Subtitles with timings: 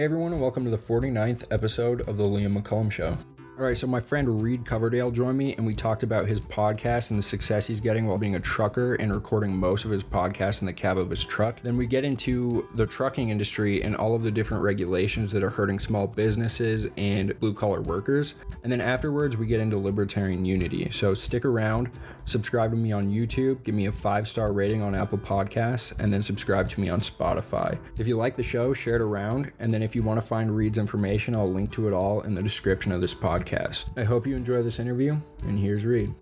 [0.00, 3.18] Hey everyone, and welcome to the 49th episode of the Liam McCullum Show.
[3.58, 7.10] All right, so my friend Reed Coverdale joined me and we talked about his podcast
[7.10, 10.62] and the success he's getting while being a trucker and recording most of his podcast
[10.62, 11.60] in the cab of his truck.
[11.62, 15.50] Then we get into the trucking industry and all of the different regulations that are
[15.50, 18.32] hurting small businesses and blue collar workers.
[18.62, 20.88] And then afterwards, we get into libertarian unity.
[20.90, 21.90] So stick around,
[22.24, 26.10] subscribe to me on YouTube, give me a five star rating on Apple Podcasts, and
[26.10, 27.78] then subscribe to me on Spotify.
[27.98, 29.52] If you like the show, share it around.
[29.58, 32.32] And then if you want to find Reed's information, I'll link to it all in
[32.34, 33.86] the description of this podcast podcast.
[33.96, 36.12] I hope you enjoy this interview, and here's Reed.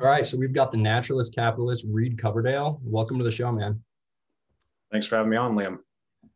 [0.00, 2.80] All right, so we've got the naturalist capitalist Reed Coverdale.
[2.84, 3.82] Welcome to the show, man.
[4.92, 5.78] Thanks for having me on, Liam.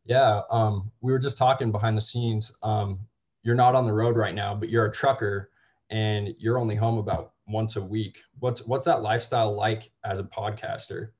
[0.05, 2.53] Yeah, um, we were just talking behind the scenes.
[2.63, 2.99] Um,
[3.45, 5.51] you're not on the road right now, but you're a trucker,
[5.91, 8.19] and you're only home about once a week.
[8.41, 11.11] What's what's that lifestyle like as a podcaster?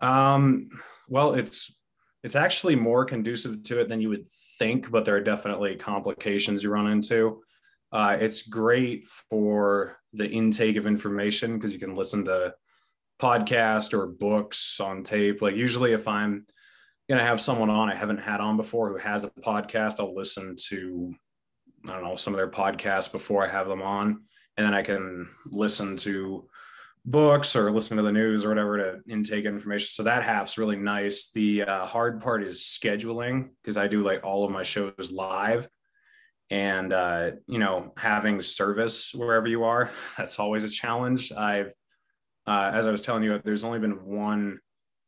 [0.00, 0.68] Um,
[1.08, 1.74] well, it's
[2.22, 4.26] it's actually more conducive to it than you would
[4.58, 7.42] think, but there are definitely complications you run into.
[7.92, 12.54] Uh, it's great for the intake of information because you can listen to
[13.20, 15.40] podcast or books on tape.
[15.42, 16.46] Like usually, if I'm
[17.08, 20.56] to have someone on I haven't had on before who has a podcast, I'll listen
[20.68, 21.14] to
[21.88, 24.22] I don't know some of their podcasts before I have them on,
[24.56, 26.48] and then I can listen to
[27.04, 29.88] books or listen to the news or whatever to intake information.
[29.90, 31.30] So that half's really nice.
[31.30, 35.68] The uh, hard part is scheduling because I do like all of my shows live
[36.50, 41.72] and uh, you know having service wherever you are that's always a challenge i've
[42.46, 44.58] uh, as i was telling you there's only been one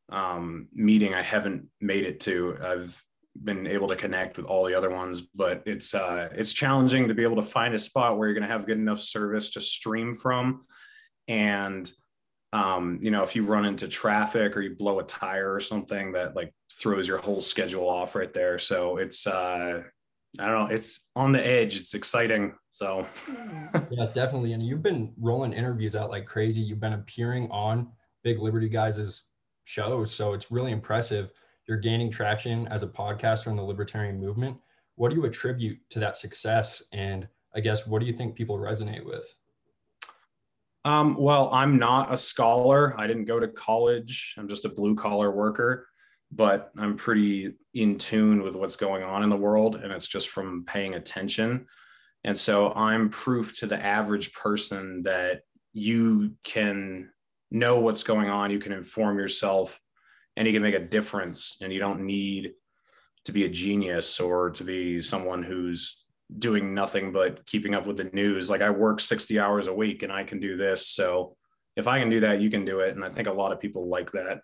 [0.09, 3.03] um, meeting i haven't made it to i've
[3.45, 7.15] been able to connect with all the other ones but it's uh, it's challenging to
[7.15, 9.61] be able to find a spot where you're going to have good enough service to
[9.61, 10.65] stream from
[11.29, 11.91] and
[12.53, 16.13] um, you know if you run into traffic or you blow a tire or something
[16.13, 18.59] that like throws your whole schedule off right there.
[18.59, 19.83] So it's uh
[20.39, 21.77] i don't know it's on the edge.
[21.77, 22.55] It's exciting.
[22.73, 23.07] So.
[23.91, 24.53] Yeah definitely.
[24.53, 26.61] And you've been rolling interviews out like crazy.
[26.61, 27.89] You've been appearing on
[28.23, 29.25] big liberty guys'
[29.65, 30.13] shows.
[30.13, 31.31] So it's really impressive.
[31.67, 34.57] You're gaining traction as a podcaster in the libertarian movement.
[34.95, 36.83] What do you attribute to that success?
[36.93, 39.35] And i guess what do you think people resonate with
[40.87, 42.95] um, well, I'm not a scholar.
[42.97, 44.37] I didn't go to college.
[44.39, 45.89] I'm just a blue collar worker,
[46.31, 49.75] but I'm pretty in tune with what's going on in the world.
[49.75, 51.67] And it's just from paying attention.
[52.23, 55.41] And so I'm proof to the average person that
[55.73, 57.11] you can
[57.51, 59.81] know what's going on, you can inform yourself,
[60.37, 61.59] and you can make a difference.
[61.61, 62.53] And you don't need
[63.25, 66.06] to be a genius or to be someone who's
[66.39, 68.51] doing nothing but keeping up with the news.
[68.51, 70.89] Like I work 60 hours a week and I can do this.
[70.89, 71.37] So
[71.77, 72.95] if I can do that, you can do it.
[72.95, 74.41] And I think a lot of people like that.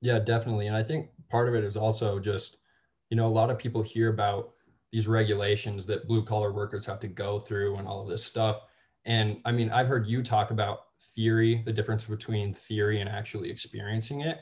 [0.00, 0.68] Yeah, definitely.
[0.68, 2.58] And I think part of it is also just,
[3.10, 4.52] you know, a lot of people hear about
[4.92, 8.60] these regulations that blue collar workers have to go through and all of this stuff.
[9.04, 10.80] And I mean, I've heard you talk about
[11.14, 14.40] theory, the difference between theory and actually experiencing it.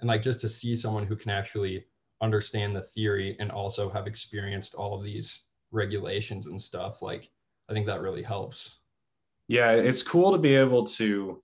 [0.00, 1.86] And like just to see someone who can actually
[2.20, 7.30] understand the theory and also have experienced all of these regulations and stuff like
[7.68, 8.78] i think that really helps.
[9.48, 11.42] Yeah it's cool to be able to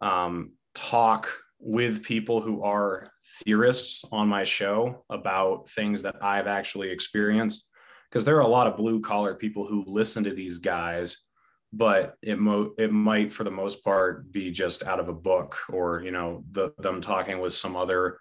[0.00, 1.28] um, talk
[1.60, 3.08] with people who are
[3.44, 7.68] theorists on my show about things that i've actually experienced
[8.10, 11.28] because there are a lot of blue collar people who listen to these guys
[11.72, 15.56] but it mo- it might for the most part be just out of a book
[15.70, 18.18] or you know the, them talking with some other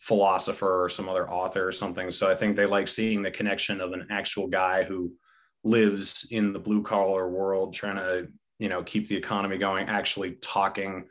[0.00, 2.10] philosopher or some other author or something.
[2.10, 5.12] So I think they like seeing the connection of an actual guy who
[5.62, 8.28] lives in the blue collar world trying to,
[8.58, 11.04] you know, keep the economy going, actually talking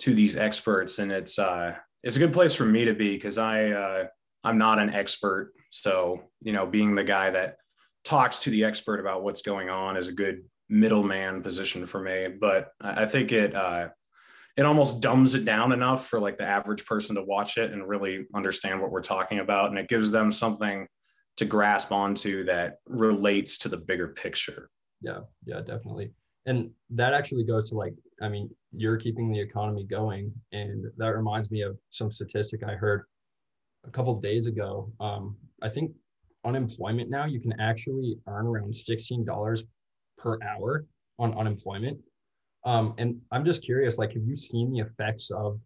[0.00, 0.98] to these experts.
[0.98, 4.06] And it's uh it's a good place for me to be because I uh
[4.42, 5.52] I'm not an expert.
[5.70, 7.56] So, you know, being the guy that
[8.04, 12.28] talks to the expert about what's going on is a good middleman position for me.
[12.28, 13.90] But I think it uh
[14.56, 17.88] it almost dumbs it down enough for like the average person to watch it and
[17.88, 20.86] really understand what we're talking about and it gives them something
[21.36, 24.70] to grasp onto that relates to the bigger picture.
[25.00, 26.12] Yeah yeah definitely.
[26.46, 31.16] And that actually goes to like i mean you're keeping the economy going and that
[31.16, 33.02] reminds me of some statistic i heard
[33.86, 34.92] a couple days ago.
[35.00, 35.90] Um, i think
[36.44, 39.62] unemployment now you can actually earn around $16
[40.18, 40.86] per hour
[41.18, 41.98] on unemployment
[42.64, 45.60] um, and I'm just curious, like, have you seen the effects of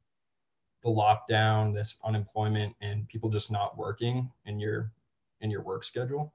[0.83, 4.93] the lockdown, this unemployment, and people just not working in your
[5.41, 6.33] in your work schedule?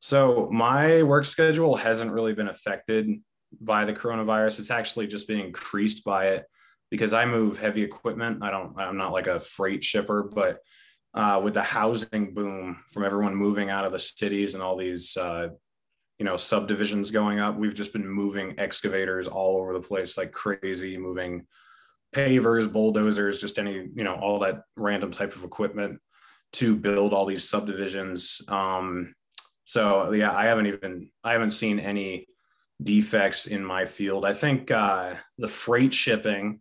[0.00, 3.08] So my work schedule hasn't really been affected
[3.60, 4.60] by the coronavirus.
[4.60, 6.46] It's actually just been increased by it
[6.90, 8.42] because I move heavy equipment.
[8.42, 8.78] I don't.
[8.78, 10.58] I'm not like a freight shipper, but
[11.14, 15.16] uh, with the housing boom from everyone moving out of the cities and all these
[15.16, 15.48] uh,
[16.18, 17.56] you know subdivisions going up.
[17.56, 21.46] We've just been moving excavators all over the place like crazy moving
[22.14, 25.98] pavers bulldozers just any you know all that random type of equipment
[26.54, 28.42] to build all these subdivisions.
[28.48, 29.14] Um,
[29.64, 32.26] so yeah i haven't even i haven't seen any
[32.82, 34.24] defects in my field.
[34.24, 36.60] I think uh, the freight shipping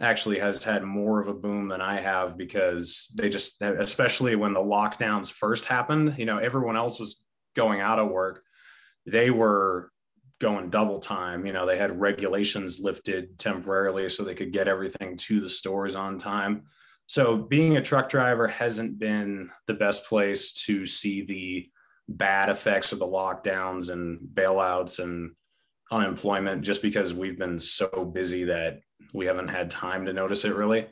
[0.00, 4.52] actually has had more of a boom than I have because they just, especially when
[4.52, 7.24] the lockdowns first happened, you know, everyone else was
[7.54, 8.42] going out of work.
[9.06, 9.90] They were
[10.40, 11.46] going double time.
[11.46, 15.94] You know, they had regulations lifted temporarily so they could get everything to the stores
[15.94, 16.64] on time.
[17.06, 21.70] So being a truck driver hasn't been the best place to see the
[22.08, 25.32] bad effects of the lockdowns and bailouts and
[25.90, 28.80] unemployment just because we've been so busy that
[29.14, 30.86] we haven't had time to notice it really.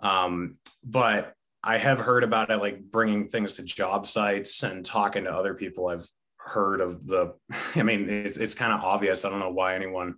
[0.00, 0.52] Um,
[0.84, 5.32] but I have heard about it, like bringing things to job sites and talking to
[5.32, 5.88] other people.
[5.88, 6.08] I've
[6.48, 7.34] heard of the,
[7.76, 9.24] I mean, it's, it's kind of obvious.
[9.24, 10.16] I don't know why anyone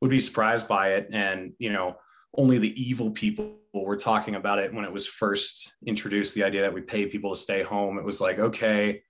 [0.00, 1.08] would be surprised by it.
[1.12, 1.96] And, you know,
[2.36, 6.62] only the evil people were talking about it when it was first introduced the idea
[6.62, 7.98] that we pay people to stay home.
[7.98, 9.02] It was like, okay,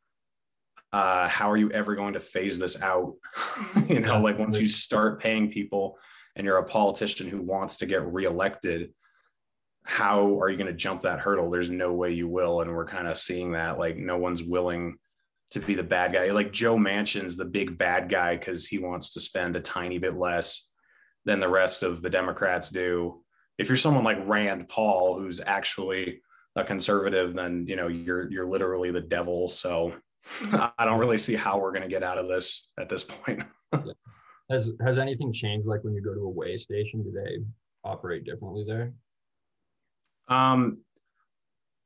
[0.93, 3.15] uh, how are you ever going to phase this out?
[3.89, 5.99] you know, like once you start paying people
[6.37, 8.93] and you're a politician who wants to get reelected,
[9.85, 11.51] how are you going to jump that hurdle?
[11.51, 12.61] There's no way you will.
[12.61, 14.99] And we're kind of seeing that like no one's willing
[15.51, 16.31] to be the bad guy.
[16.31, 20.17] Like Joe Manchin's the big bad guy because he wants to spend a tiny bit
[20.17, 20.71] less
[21.25, 23.23] than the rest of the Democrats do.
[23.59, 26.21] If you're someone like Rand Paul, who's actually
[26.57, 29.49] a conservative, then you know you're you're literally the devil.
[29.49, 29.95] So
[30.53, 33.43] I don't really see how we're going to get out of this at this point.
[34.51, 35.67] Has has anything changed?
[35.67, 37.45] Like when you go to a weigh station, do they
[37.85, 38.95] operate differently there?
[40.27, 40.79] Um,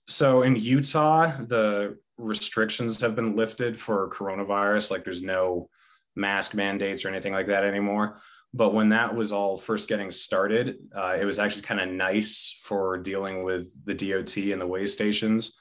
[0.06, 4.90] so in Utah, the restrictions have been lifted for coronavirus.
[4.90, 5.68] Like there's no
[6.16, 8.20] mask mandates or anything like that anymore.
[8.54, 12.58] But when that was all first getting started, uh, it was actually kind of nice
[12.62, 15.56] for dealing with the DOT and the weigh stations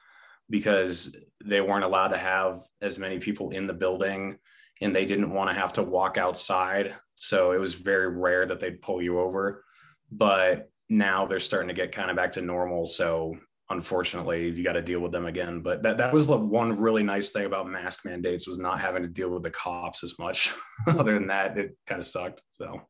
[0.50, 4.38] because they weren't allowed to have as many people in the building
[4.82, 6.94] and they didn't want to have to walk outside.
[7.14, 9.64] So it was very rare that they'd pull you over.
[10.10, 12.86] But now they're starting to get kind of back to normal.
[12.86, 13.36] So
[13.72, 15.60] unfortunately, you got to deal with them again.
[15.60, 19.02] But that, that was the one really nice thing about mask mandates was not having
[19.02, 20.52] to deal with the cops as much.
[20.86, 22.42] Other than that, it kind of sucked.
[22.52, 22.80] So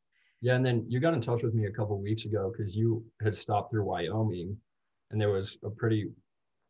[0.40, 3.05] yeah, and then you got in touch with me a couple weeks ago because you
[3.23, 4.56] had stopped through Wyoming,
[5.11, 6.11] and there was a pretty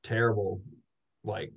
[0.03, 0.61] terrible,
[1.25, 1.53] like,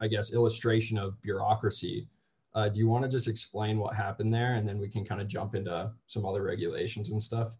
[0.00, 2.08] I guess, illustration of bureaucracy
[2.54, 5.20] uh, do you want to just explain what happened there, and then we can kind
[5.20, 7.52] of jump into some other regulations and stuff?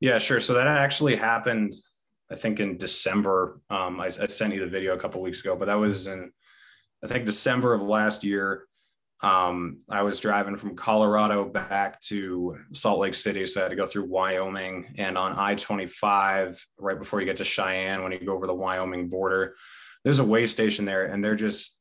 [0.00, 0.40] Yeah, sure.
[0.40, 1.74] So that actually happened,
[2.30, 3.60] I think, in December.
[3.70, 6.30] Um, I, I, sent you the video a couple weeks ago, but that was in,
[7.02, 8.66] I think, December of last year.
[9.22, 13.76] Um, I was driving from Colorado back to Salt Lake City, so I had to
[13.76, 18.12] go through Wyoming, and on I twenty five, right before you get to Cheyenne, when
[18.12, 19.56] you go over the Wyoming border,
[20.04, 21.80] there's a weigh station there, and they're just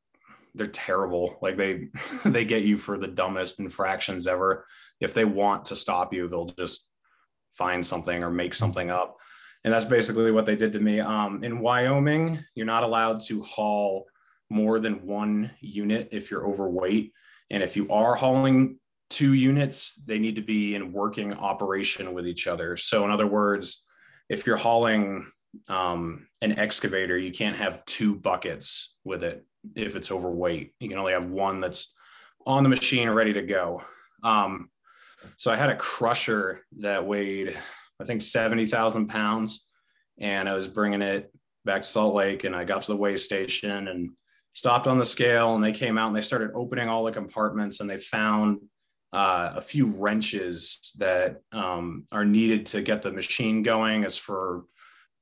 [0.55, 1.37] they're terrible.
[1.41, 1.87] Like they
[2.25, 4.65] they get you for the dumbest infractions ever.
[4.99, 6.89] If they want to stop you, they'll just
[7.51, 9.17] find something or make something up.
[9.63, 10.99] And that's basically what they did to me.
[10.99, 14.05] Um, in Wyoming, you're not allowed to haul
[14.49, 17.13] more than one unit if you're overweight.
[17.49, 18.79] And if you are hauling
[19.09, 22.77] two units, they need to be in working operation with each other.
[22.77, 23.85] So, in other words,
[24.29, 25.29] if you're hauling
[25.67, 29.45] um, an excavator, you can't have two buckets with it
[29.75, 30.73] if it's overweight.
[30.79, 31.95] You can only have one that's
[32.45, 33.83] on the machine ready to go.
[34.23, 34.69] Um,
[35.37, 37.57] so I had a crusher that weighed,
[37.99, 39.67] I think, 70,000 pounds.
[40.19, 41.31] And I was bringing it
[41.65, 42.43] back to Salt Lake.
[42.43, 44.11] And I got to the weigh station and
[44.53, 45.55] stopped on the scale.
[45.55, 48.61] And they came out and they started opening all the compartments and they found
[49.11, 54.65] uh, a few wrenches that um, are needed to get the machine going as for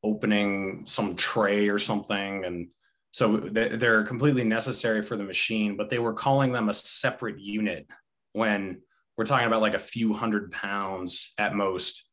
[0.04, 2.46] opening some tray or something.
[2.46, 2.68] And
[3.12, 7.88] so they're completely necessary for the machine, but they were calling them a separate unit
[8.34, 8.82] when
[9.18, 12.07] we're talking about like a few hundred pounds at most,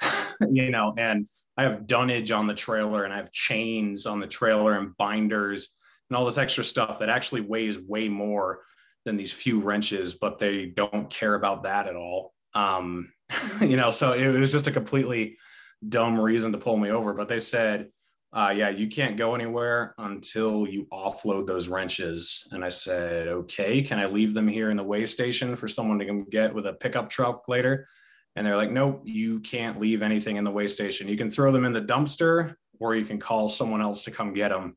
[0.50, 1.26] you know, and
[1.56, 5.74] I have dunnage on the trailer and I have chains on the trailer and binders
[6.08, 8.60] and all this extra stuff that actually weighs way more
[9.04, 12.34] than these few wrenches, but they don't care about that at all.
[12.54, 13.12] Um,
[13.60, 15.38] you know, so it was just a completely
[15.86, 17.88] dumb reason to pull me over, but they said,
[18.32, 22.46] uh, yeah, you can't go anywhere until you offload those wrenches.
[22.52, 25.98] And I said, okay, can I leave them here in the weigh station for someone
[25.98, 27.88] to come get with a pickup truck later?
[28.36, 31.08] And they're like, nope, you can't leave anything in the weigh station.
[31.08, 34.32] You can throw them in the dumpster or you can call someone else to come
[34.32, 34.76] get them.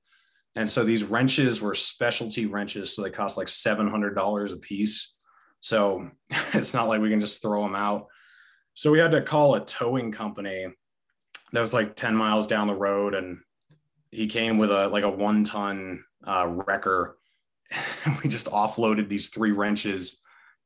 [0.55, 2.95] And so these wrenches were specialty wrenches.
[2.95, 5.15] So they cost like $700 a piece.
[5.59, 6.09] So
[6.53, 8.07] it's not like we can just throw them out.
[8.75, 10.67] So we had to call a towing company
[11.51, 13.13] that was like 10 miles down the road.
[13.13, 13.39] And
[14.11, 17.17] he came with a like a one ton uh, wrecker.
[18.23, 20.21] we just offloaded these three wrenches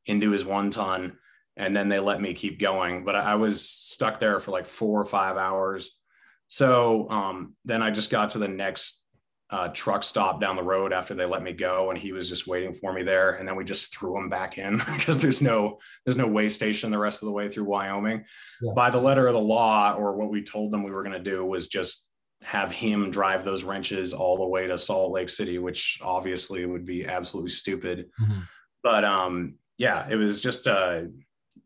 [0.05, 1.17] into his one ton.
[1.57, 3.03] And then they let me keep going.
[3.03, 5.91] But I was stuck there for like four or five hours.
[6.47, 9.03] So um, then I just got to the next
[9.49, 12.47] uh, truck stop down the road after they let me go, and he was just
[12.47, 13.31] waiting for me there.
[13.31, 16.91] And then we just threw him back in because there's no there's no weigh station
[16.91, 18.25] the rest of the way through Wyoming.
[18.61, 18.73] Yeah.
[18.75, 21.31] By the letter of the law, or what we told them we were going to
[21.31, 22.09] do was just
[22.43, 26.85] have him drive those wrenches all the way to Salt Lake City, which obviously would
[26.85, 28.09] be absolutely stupid.
[28.21, 28.39] Mm-hmm.
[28.83, 31.09] But um, yeah, it was just uh, it,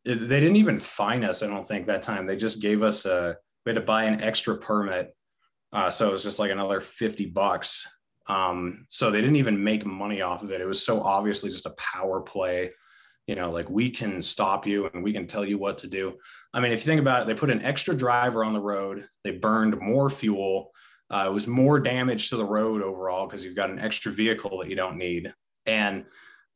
[0.05, 1.43] they didn't even fine us.
[1.43, 2.25] I don't think that time.
[2.25, 5.15] They just gave us a we had to buy an extra permit
[5.74, 7.88] uh, so it was just like another 50 bucks.
[8.27, 10.62] Um, so they didn't even make money off of it.
[10.62, 12.72] It was so obviously just a power play.
[13.27, 16.17] You know, like we can stop you and we can tell you what to do.
[16.53, 19.08] I mean, if you think about it, they put an extra driver on the road,
[19.24, 20.72] they burned more fuel.
[21.10, 24.60] Uh, it was more damage to the road overall because you've got an extra vehicle
[24.60, 25.34] that you don't need.
[25.65, 26.05] And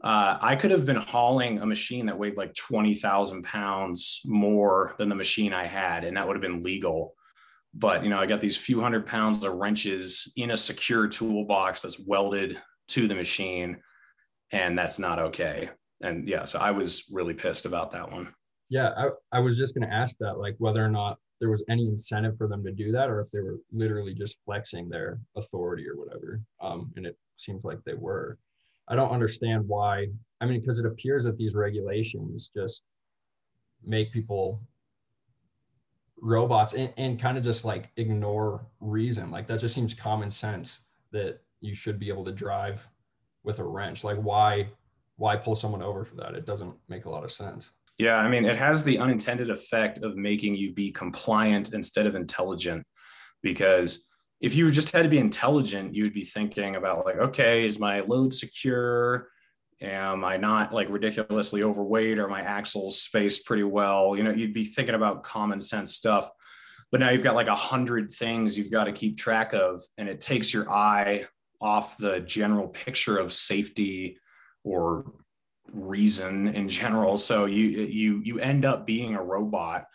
[0.06, 5.10] uh, I could have been hauling a machine that weighed like 20,000 pounds more than
[5.10, 7.16] the machine I had, and that would have been legal.
[7.74, 11.82] But you know i got these few hundred pounds of wrenches in a secure toolbox
[11.82, 13.78] that's welded to the machine
[14.52, 15.70] and that's not okay.
[16.02, 18.34] And yeah so i was really pissed about that one.
[18.70, 21.66] Yeah i, I was just going to ask that like whether or not there was
[21.68, 25.20] any incentive for them to do that or if they were literally just flexing their
[25.36, 26.42] authority or whatever.
[26.62, 28.38] Um, and it seems like they were
[28.88, 30.08] i don't understand why
[30.42, 32.84] i mean because it appears that these regulations just
[33.84, 34.62] make people
[36.22, 39.32] robots and, and kind of just like ignore reason.
[39.32, 42.88] Like that just seems common sense that you should be able to drive
[43.44, 44.04] with a wrench.
[44.04, 44.68] Like why
[45.18, 46.36] why pull someone over for that?
[46.36, 47.72] It doesn't make a lot of sense.
[47.98, 52.16] Yeah, I mean, it has the unintended effect of making you be compliant instead of
[52.16, 52.86] intelligent.
[53.42, 54.08] Because
[54.42, 58.02] if you just had to be intelligent, you'd be thinking about, like, okay, is my
[58.02, 59.30] load secure?
[59.82, 62.20] am i not like ridiculously overweight?
[62.20, 64.16] Are my axles spaced pretty well?
[64.16, 66.30] You know you'd be thinking about common sense stuff.
[66.92, 70.08] But now you've got like a hundred things you've got to keep track of and
[70.08, 71.26] it takes your eye
[71.62, 74.18] off the general picture of safety
[74.64, 75.14] or
[75.72, 77.18] reason in general.
[77.18, 79.88] So you you you end up being a robot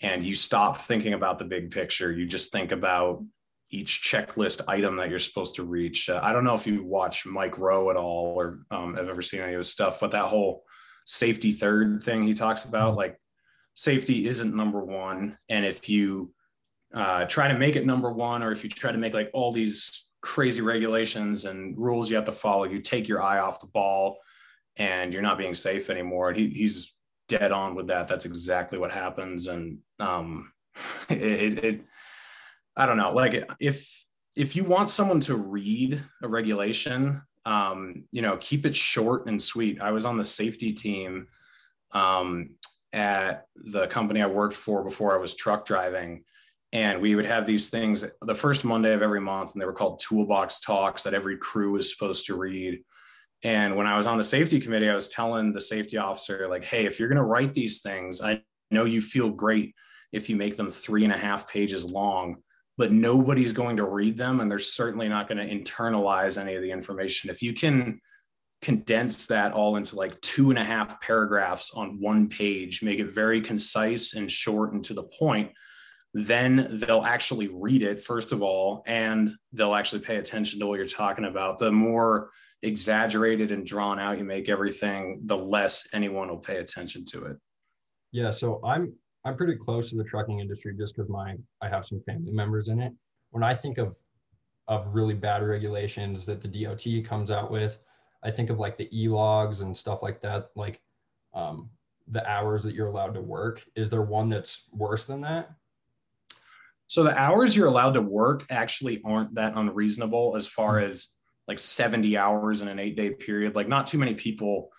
[0.00, 2.12] and you stop thinking about the big picture.
[2.12, 3.24] You just think about
[3.70, 6.08] each checklist item that you're supposed to reach.
[6.08, 9.22] Uh, I don't know if you watch Mike Rowe at all or um, have ever
[9.22, 10.64] seen any of his stuff, but that whole
[11.04, 12.98] safety third thing he talks about, mm-hmm.
[12.98, 13.20] like
[13.74, 15.36] safety isn't number one.
[15.48, 16.32] And if you
[16.94, 19.52] uh, try to make it number one, or if you try to make like all
[19.52, 23.66] these crazy regulations and rules you have to follow, you take your eye off the
[23.66, 24.18] ball
[24.76, 26.30] and you're not being safe anymore.
[26.30, 26.94] And he, he's
[27.28, 28.08] dead on with that.
[28.08, 29.46] That's exactly what happens.
[29.46, 30.52] And um,
[31.10, 31.80] it, it
[32.78, 33.92] I don't know, like if
[34.36, 39.42] if you want someone to read a regulation, um, you know, keep it short and
[39.42, 39.80] sweet.
[39.80, 41.26] I was on the safety team
[41.90, 42.50] um,
[42.92, 46.22] at the company I worked for before I was truck driving.
[46.72, 49.72] And we would have these things the first Monday of every month, and they were
[49.72, 52.84] called toolbox talks that every crew was supposed to read.
[53.42, 56.64] And when I was on the safety committee, I was telling the safety officer, like,
[56.64, 59.74] hey, if you're going to write these things, I know you feel great
[60.12, 62.42] if you make them three and a half pages long
[62.78, 66.62] but nobody's going to read them and they're certainly not going to internalize any of
[66.62, 67.28] the information.
[67.28, 68.00] If you can
[68.62, 73.12] condense that all into like two and a half paragraphs on one page, make it
[73.12, 75.50] very concise and short and to the point,
[76.14, 80.78] then they'll actually read it, first of all, and they'll actually pay attention to what
[80.78, 81.58] you're talking about.
[81.58, 82.30] The more
[82.62, 87.36] exaggerated and drawn out you make everything, the less anyone will pay attention to it.
[88.12, 88.30] Yeah.
[88.30, 88.94] So I'm
[89.28, 92.68] I'm pretty close to the trucking industry just because my I have some family members
[92.68, 92.92] in it.
[93.30, 93.96] When I think of
[94.66, 97.78] of really bad regulations that the DOT comes out with,
[98.22, 100.80] I think of like the e-logs and stuff like that, like
[101.34, 101.70] um,
[102.08, 103.64] the hours that you're allowed to work.
[103.76, 105.50] Is there one that's worse than that?
[106.86, 110.86] So the hours you're allowed to work actually aren't that unreasonable as far hmm.
[110.86, 111.08] as
[111.46, 113.54] like 70 hours in an eight day period.
[113.54, 114.70] Like not too many people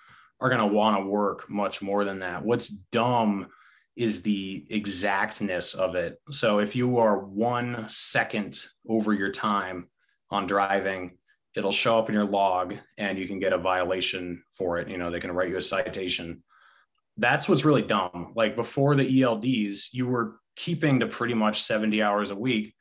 [0.42, 2.44] are going to want to work much more than that.
[2.44, 3.48] What's dumb
[4.00, 6.22] is the exactness of it.
[6.32, 9.90] So if you are one second over your time
[10.32, 11.18] on driving,
[11.54, 14.88] it'll show up in your log and you can get a violation for it.
[14.88, 16.44] You know, they can write you a citation.
[17.18, 18.32] That's what's really dumb.
[18.38, 22.76] Like before the ELDs, you were keeping to pretty much 70 hours a week,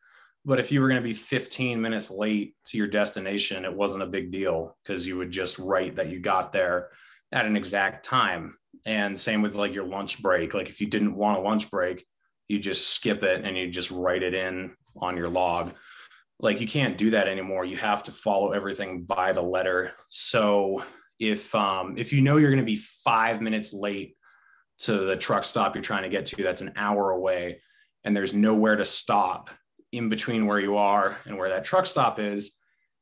[0.45, 4.03] But if you were going to be 15 minutes late to your destination, it wasn't
[4.03, 6.91] a big deal because you would just write that you got there
[7.33, 8.58] at an exact time.
[8.85, 10.55] And same with like your lunch break.
[10.55, 12.07] Like if you didn't want a lunch break,
[12.49, 15.73] you just skip it and you just write it in on your log.
[16.41, 17.65] Like you can't do that anymore.
[17.65, 19.93] You have to follow everything by the letter.
[20.09, 20.85] So
[21.19, 24.17] if um, if you know you're going to be five minutes late
[24.81, 27.61] to the truck stop you're trying to get to, that's an hour away,
[28.05, 29.51] and there's nowhere to stop
[29.93, 32.53] in between where you are and where that truck stop is,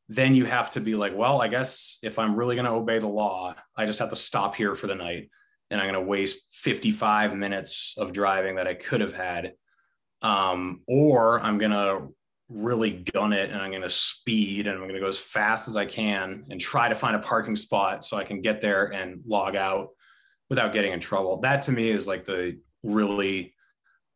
[0.09, 2.99] then you have to be like, well, I guess if I'm really going to obey
[2.99, 5.31] the law, I just have to stop here for the night,
[5.71, 9.55] and I'm going to waste 55 minutes of driving that I could have had,
[10.23, 12.15] um, or I'm going to
[12.49, 15.69] really gun it and I'm going to speed and I'm going to go as fast
[15.69, 18.93] as I can and try to find a parking spot so I can get there
[18.93, 19.89] and log out
[20.49, 21.41] without getting in trouble.
[21.41, 23.55] That to me is like the really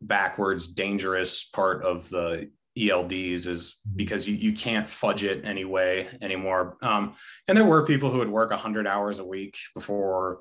[0.00, 3.96] backwards, dangerous part of the ELDs is mm-hmm.
[3.96, 6.76] because you, you can't fudge it anyway anymore.
[6.82, 7.16] Um,
[7.48, 10.40] and there were people who would work 100 hours a week before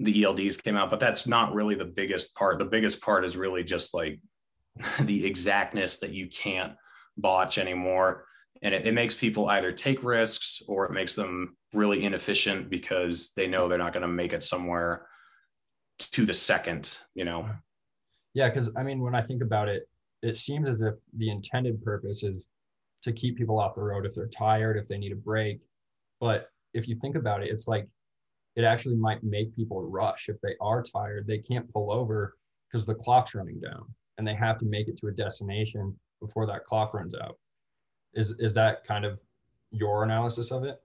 [0.00, 2.58] the ELDs came out, but that's not really the biggest part.
[2.58, 4.18] The biggest part is really just like
[5.00, 6.72] the exactness that you can't
[7.16, 8.24] botch anymore.
[8.62, 13.32] And it, it makes people either take risks or it makes them really inefficient because
[13.36, 15.06] they know they're not going to make it somewhere
[15.98, 17.48] to the second, you know?
[18.32, 18.48] Yeah.
[18.48, 19.86] Cause I mean, when I think about it,
[20.22, 22.46] it seems as if the intended purpose is
[23.02, 25.60] to keep people off the road if they're tired, if they need a break.
[26.20, 27.86] But if you think about it, it's like
[28.56, 30.28] it actually might make people rush.
[30.28, 32.36] If they are tired, they can't pull over
[32.68, 33.84] because the clock's running down
[34.18, 37.38] and they have to make it to a destination before that clock runs out.
[38.14, 39.20] Is is that kind of
[39.70, 40.78] your analysis of it?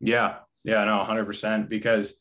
[0.00, 0.36] Yeah.
[0.64, 2.20] Yeah, no, 100% because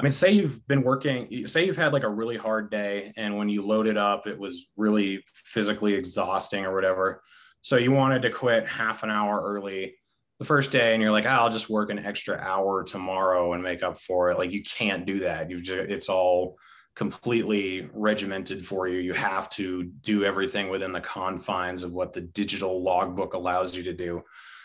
[0.00, 3.36] I mean, say you've been working, say you've had like a really hard day and
[3.36, 7.22] when you loaded up it was really physically exhausting or whatever.
[7.60, 9.94] So you wanted to quit half an hour early
[10.38, 13.62] the first day and you're like, oh, I'll just work an extra hour tomorrow and
[13.62, 14.38] make up for it.
[14.38, 15.48] Like you can't do that.
[15.48, 16.56] You've just, it's all
[16.96, 18.98] completely regimented for you.
[18.98, 23.82] You have to do everything within the confines of what the digital logbook allows you
[23.84, 24.22] to do.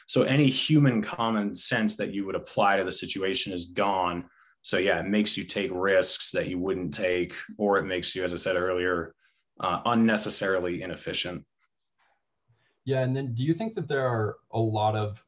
[0.08, 4.26] So any human common sense that you would apply to the situation is gone.
[4.64, 8.24] So yeah, it makes you take risks that you wouldn't take, or it makes you,
[8.24, 9.14] as I said earlier,
[9.60, 11.46] uh, unnecessarily inefficient.
[12.86, 15.24] Yeah, and then do you think that there are a lot of,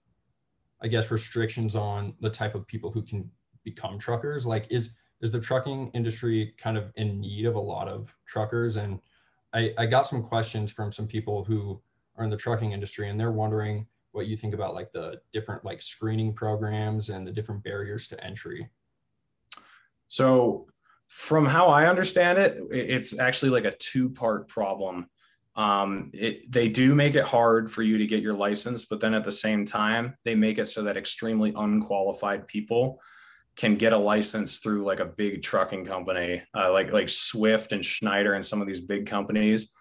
[0.81, 3.29] I guess, restrictions on the type of people who can
[3.63, 4.45] become truckers?
[4.45, 4.91] Like, is
[5.21, 8.77] is the trucking industry kind of in need of a lot of truckers?
[8.77, 8.99] And
[9.53, 11.79] I, I got some questions from some people who
[12.17, 15.63] are in the trucking industry and they're wondering what you think about like the different
[15.63, 18.67] like screening programs and the different barriers to entry.
[20.07, 20.67] So
[21.07, 25.09] from how I understand it, it's actually like a two part problem.
[25.55, 29.13] Um, it, they do make it hard for you to get your license, but then
[29.13, 32.99] at the same time, they make it so that extremely unqualified people
[33.57, 37.83] can get a license through like a big trucking company, uh, like like Swift and
[37.83, 39.73] Schneider and some of these big companies,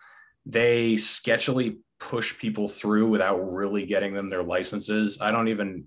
[0.45, 5.19] they sketchily push people through without really getting them their licenses.
[5.21, 5.87] I don't even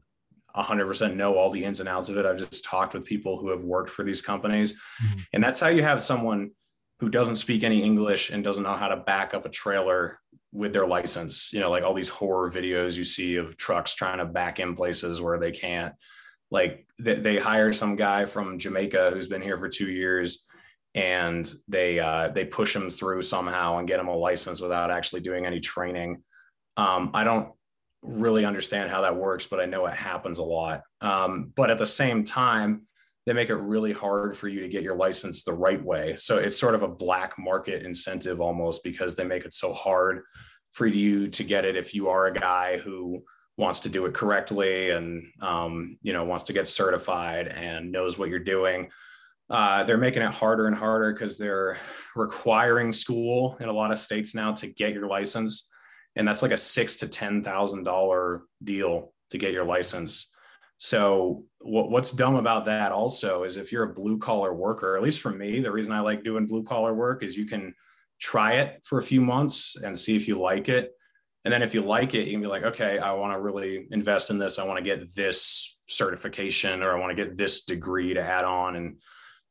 [0.55, 2.25] 100% know all the ins and outs of it.
[2.25, 4.73] I've just talked with people who have worked for these companies.
[4.73, 5.19] Mm-hmm.
[5.33, 6.51] And that's how you have someone
[6.99, 10.19] who doesn't speak any English and doesn't know how to back up a trailer
[10.51, 11.51] with their license.
[11.51, 14.75] You know, like all these horror videos you see of trucks trying to back in
[14.75, 15.93] places where they can't
[16.53, 20.45] like they, they hire some guy from Jamaica who's been here for two years
[20.93, 25.21] and they uh, they push him through somehow and get him a license without actually
[25.21, 26.21] doing any training.
[26.77, 27.51] Um, I don't
[28.03, 30.83] really understand how that works, but I know it happens a lot.
[31.01, 32.83] Um, but at the same time,
[33.25, 36.15] they make it really hard for you to get your license the right way.
[36.17, 40.23] So it's sort of a black market incentive almost because they make it so hard
[40.71, 43.23] for you to get it if you are a guy who
[43.57, 48.17] wants to do it correctly and um, you know wants to get certified and knows
[48.17, 48.89] what you're doing.
[49.49, 51.77] Uh, they're making it harder and harder because they're
[52.15, 55.69] requiring school in a lot of states now to get your license.
[56.15, 60.32] And that's like a six to ten thousand dollar deal to get your license
[60.77, 65.03] so what, what's dumb about that also is if you're a blue collar worker at
[65.03, 67.73] least for me the reason i like doing blue collar work is you can
[68.19, 70.93] try it for a few months and see if you like it
[71.45, 73.87] and then if you like it, you can be like, okay, I want to really
[73.91, 74.59] invest in this.
[74.59, 78.45] I want to get this certification or I want to get this degree to add
[78.45, 78.97] on and,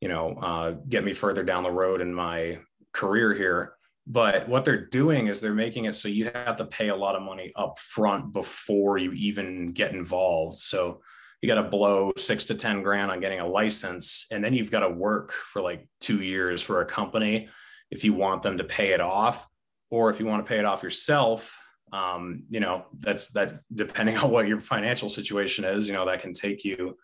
[0.01, 2.61] you know, uh, get me further down the road in my
[2.93, 3.75] career here.
[4.07, 7.15] But what they're doing is they're making it so you have to pay a lot
[7.15, 10.59] of money up front before you even get involved.
[10.59, 11.03] So
[11.41, 14.27] you got to blow six to 10 grand on getting a license.
[14.31, 17.49] And then you've got to work for like two years for a company
[17.91, 19.47] if you want them to pay it off.
[19.91, 21.57] Or if you want to pay it off yourself,
[21.93, 26.23] um, you know, that's that depending on what your financial situation is, you know, that
[26.23, 26.97] can take you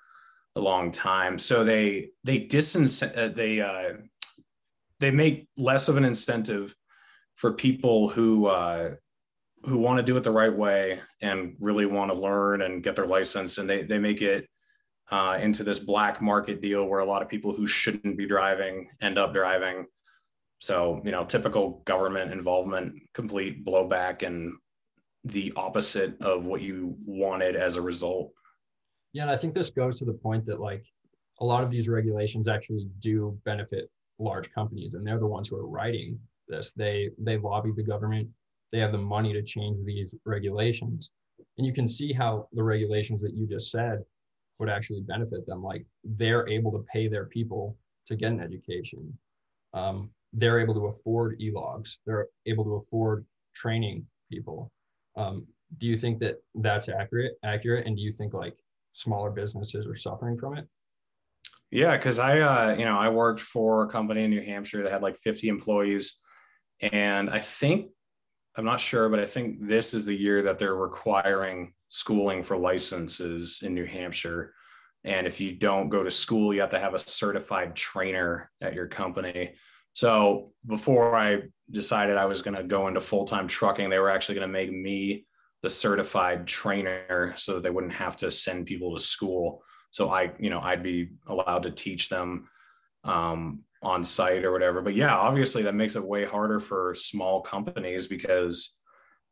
[0.57, 1.39] a long time.
[1.39, 3.95] So they they distance uh, they uh,
[5.01, 6.75] they make less of an incentive
[7.39, 8.95] for people who uh,
[9.65, 12.97] who want to do it the right way and really want to learn and get
[12.97, 14.47] their license, and they they make it
[15.11, 18.89] uh, into this black market deal where a lot of people who shouldn't be driving
[19.01, 19.87] end up driving.
[20.59, 24.53] So you know, typical government involvement, complete blowback, and
[25.25, 28.33] the opposite of what you wanted as a result.
[29.13, 30.85] Yeah, and I think this goes to the point that like
[31.41, 35.57] a lot of these regulations actually do benefit large companies, and they're the ones who
[35.57, 36.19] are writing
[36.49, 36.73] this.
[36.77, 38.29] They they lobby the government.
[38.73, 41.11] They have the money to change these regulations,
[41.57, 44.03] and you can see how the regulations that you just said
[44.59, 45.63] would actually benefit them.
[45.63, 49.17] Like they're able to pay their people to get an education.
[49.75, 51.99] Um, they're able to afford e-logs.
[52.05, 54.71] They're able to afford training people.
[55.17, 55.47] Um,
[55.79, 57.35] do you think that that's accurate?
[57.45, 58.57] Accurate, and do you think like
[58.93, 60.69] smaller businesses are suffering from it?
[61.71, 64.93] Yeah, because I, uh, you know, I worked for a company in New Hampshire that
[64.93, 66.21] had like 50 employees,
[66.81, 67.91] and I think
[68.57, 72.57] I'm not sure, but I think this is the year that they're requiring schooling for
[72.57, 74.53] licenses in New Hampshire.
[75.05, 78.75] And if you don't go to school, you have to have a certified trainer at
[78.75, 79.55] your company.
[79.93, 84.11] So before I decided I was going to go into full time trucking, they were
[84.11, 85.27] actually going to make me
[85.63, 89.63] the certified trainer so that they wouldn't have to send people to school.
[89.91, 92.49] So I, you know, I'd be allowed to teach them
[93.05, 94.81] um, on site or whatever.
[94.81, 98.79] But yeah, obviously that makes it way harder for small companies because,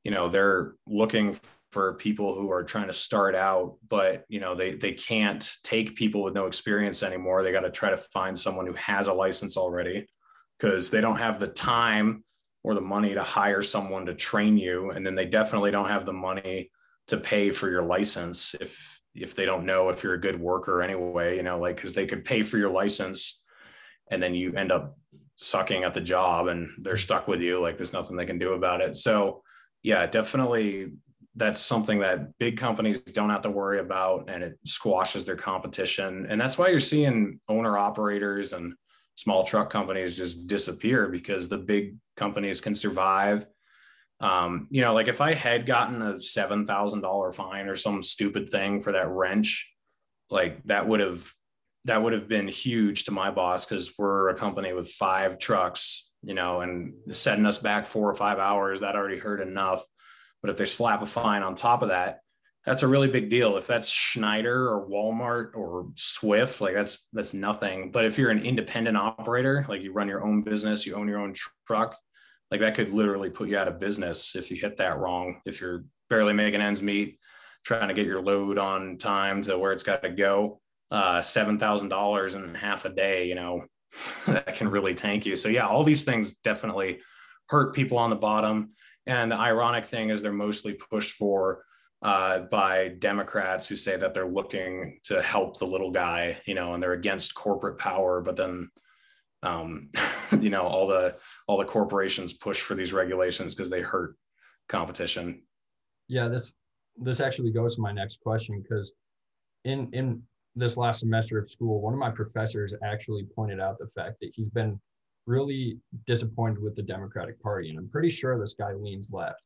[0.05, 1.39] you know, they're looking
[1.73, 5.97] for people who are trying to start out, but you know, they they can't take
[5.97, 7.43] people with no experience anymore.
[7.43, 10.07] They got to try to find someone who has a license already
[10.59, 12.25] because they don't have the time
[12.67, 16.05] or the money to hire someone to train you and then they definitely don't have
[16.05, 16.71] the money
[17.07, 20.83] to pay for your license if if they don't know if you're a good worker
[20.83, 23.45] anyway you know like because they could pay for your license
[24.11, 24.97] and then you end up
[25.37, 28.55] sucking at the job and they're stuck with you like there's nothing they can do
[28.55, 29.43] about it so
[29.83, 30.93] yeah definitely
[31.35, 36.27] that's something that big companies don't have to worry about and it squashes their competition
[36.31, 38.73] and that's why you're seeing owner operators and
[39.17, 43.47] small truck companies just disappear because the big companies can survive.
[44.21, 48.03] Um, you know, like if I had gotten a seven thousand dollar fine or some
[48.03, 49.71] stupid thing for that wrench,
[50.31, 51.31] like that would have
[51.87, 56.11] that would have been huge to my boss because we're a company with five trucks,
[56.23, 59.85] you know, and setting us back four or five hours that already hurt enough.
[60.43, 62.21] But if they slap a fine on top of that,
[62.65, 63.57] that's a really big deal.
[63.57, 67.93] If that's Schneider or Walmart or Swift, like that's that's nothing.
[67.93, 71.21] But if you're an independent operator, like you run your own business, you own your
[71.21, 71.35] own
[71.69, 71.97] truck,
[72.51, 75.41] like that could literally put you out of business if you hit that wrong.
[75.47, 77.21] If you're barely making ends meet,
[77.65, 81.59] trying to get your load on time to where it's got to go, uh, seven
[81.59, 83.65] thousand dollars in half a day, you know,
[84.27, 85.37] that can really tank you.
[85.37, 87.01] So yeah, all these things definitely
[87.49, 88.73] hurt people on the bottom.
[89.07, 91.65] And the ironic thing is they're mostly pushed for
[92.03, 96.75] uh, by Democrats who say that they're looking to help the little guy, you know,
[96.75, 98.69] and they're against corporate power, but then
[99.43, 99.91] um,
[100.41, 104.17] you know all the all the corporations push for these regulations because they hurt
[104.69, 105.43] competition
[106.09, 106.55] yeah this
[106.99, 108.95] this actually goes to my next question because
[109.65, 110.21] in in
[110.57, 114.31] this last semester of school one of my professors actually pointed out the fact that
[114.35, 114.81] he's been
[115.27, 119.43] really disappointed with the democratic party and i'm pretty sure this guy leans left.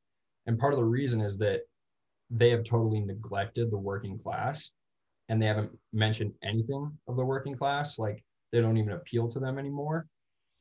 [0.47, 1.61] And part of the reason is that
[2.31, 4.71] they have totally neglected the working class
[5.29, 9.39] and they haven't mentioned anything of the working class like they don't even appeal to
[9.39, 10.07] them anymore.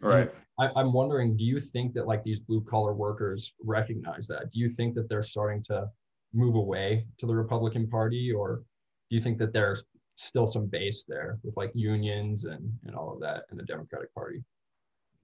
[0.01, 0.31] Right.
[0.59, 4.51] I, i'm wondering do you think that like these blue collar workers recognize that?
[4.51, 5.87] Do you think that they're starting to
[6.33, 8.63] move away to the republican party or
[9.09, 9.83] do you think that there's
[10.19, 14.13] still some base there with like unions and and all of that in the democratic
[14.13, 14.43] party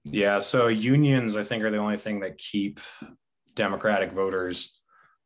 [0.04, 2.80] yeah so unions i think are the only thing that keep
[3.54, 4.80] democratic voters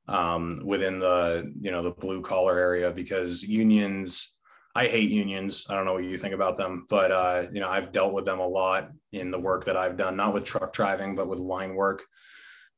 [0.09, 4.39] um, within the you know the blue collar area because unions
[4.75, 5.67] I hate unions.
[5.69, 8.25] I don't know what you think about them, but uh, you know I've dealt with
[8.25, 11.41] them a lot in the work that I've done, not with truck driving, but with
[11.41, 12.05] line work.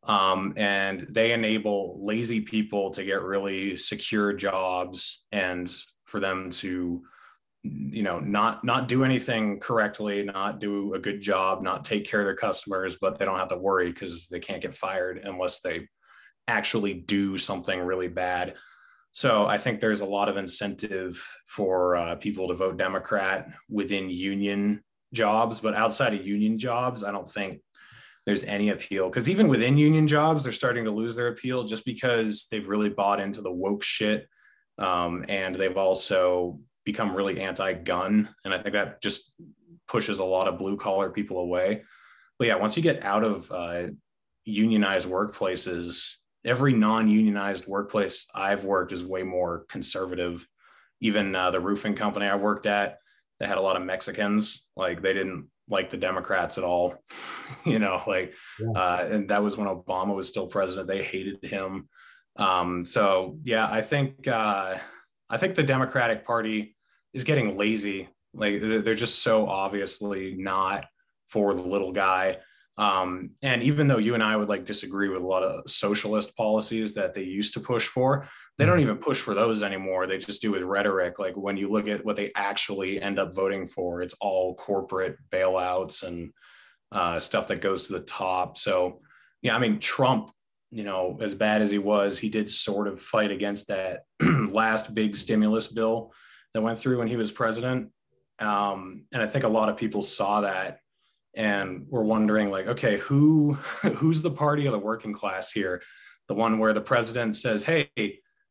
[0.04, 5.72] Um, and they enable lazy people to get really secure jobs and
[6.04, 7.02] for them to
[7.64, 12.18] you know not not do anything correctly not do a good job not take care
[12.18, 15.60] of their customers but they don't have to worry because they can't get fired unless
[15.60, 15.86] they
[16.48, 18.56] actually do something really bad.
[19.12, 24.08] So I think there's a lot of incentive for uh, people to vote Democrat within
[24.08, 27.60] union jobs, but outside of union jobs, I don't think
[28.24, 31.84] there's any appeal because even within union jobs they're starting to lose their appeal just
[31.84, 34.28] because they've really bought into the woke shit
[34.78, 38.28] um, and they've also become really anti-gun.
[38.44, 39.32] And i think that just
[39.88, 41.82] pushes a lot of blue collar people away.
[42.38, 43.88] But yeah once you get out of uh,
[44.44, 50.46] unionized workplaces every non-unionized workplace i've worked is way more conservative.
[51.00, 52.98] Even uh, the roofing company i worked at
[53.40, 54.68] they had a lot of mexicans.
[54.76, 56.96] Like they didn't like the democrats at all
[57.64, 58.80] you know like yeah.
[58.80, 60.88] uh, and that was when obama was still president.
[60.88, 61.88] They hated him
[62.36, 64.76] um, so yeah i think uh,
[65.30, 66.76] i think the democratic party
[67.12, 70.86] is getting lazy like they're just so obviously not
[71.28, 72.38] for the little guy
[72.78, 76.34] um, and even though you and I would like disagree with a lot of socialist
[76.36, 78.90] policies that they used to push for, they don't mm-hmm.
[78.90, 80.06] even push for those anymore.
[80.06, 81.18] They just do with rhetoric.
[81.18, 85.16] Like when you look at what they actually end up voting for, it's all corporate
[85.30, 86.32] bailouts and
[86.90, 88.56] uh, stuff that goes to the top.
[88.56, 89.00] So,
[89.42, 90.30] yeah, I mean, Trump,
[90.72, 94.94] you know, as bad as he was, he did sort of fight against that last
[94.94, 96.12] big stimulus bill
[96.54, 97.90] that went through when he was president.
[98.38, 100.80] Um, and I think a lot of people saw that
[101.34, 103.54] and we're wondering like okay who
[103.96, 105.82] who's the party of the working class here
[106.28, 107.90] the one where the president says hey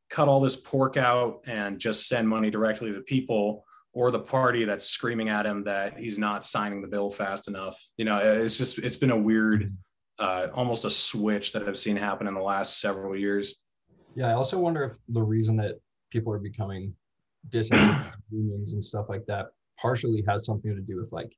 [0.09, 4.19] cut all this pork out and just send money directly to the people or the
[4.19, 8.17] party that's screaming at him that he's not signing the bill fast enough you know
[8.17, 9.75] it's just it's been a weird
[10.21, 13.61] uh, almost a switch that i've seen happen in the last several years
[14.15, 15.75] yeah i also wonder if the reason that
[16.11, 16.93] people are becoming
[17.49, 19.47] disinterested unions and stuff like that
[19.79, 21.35] partially has something to do with like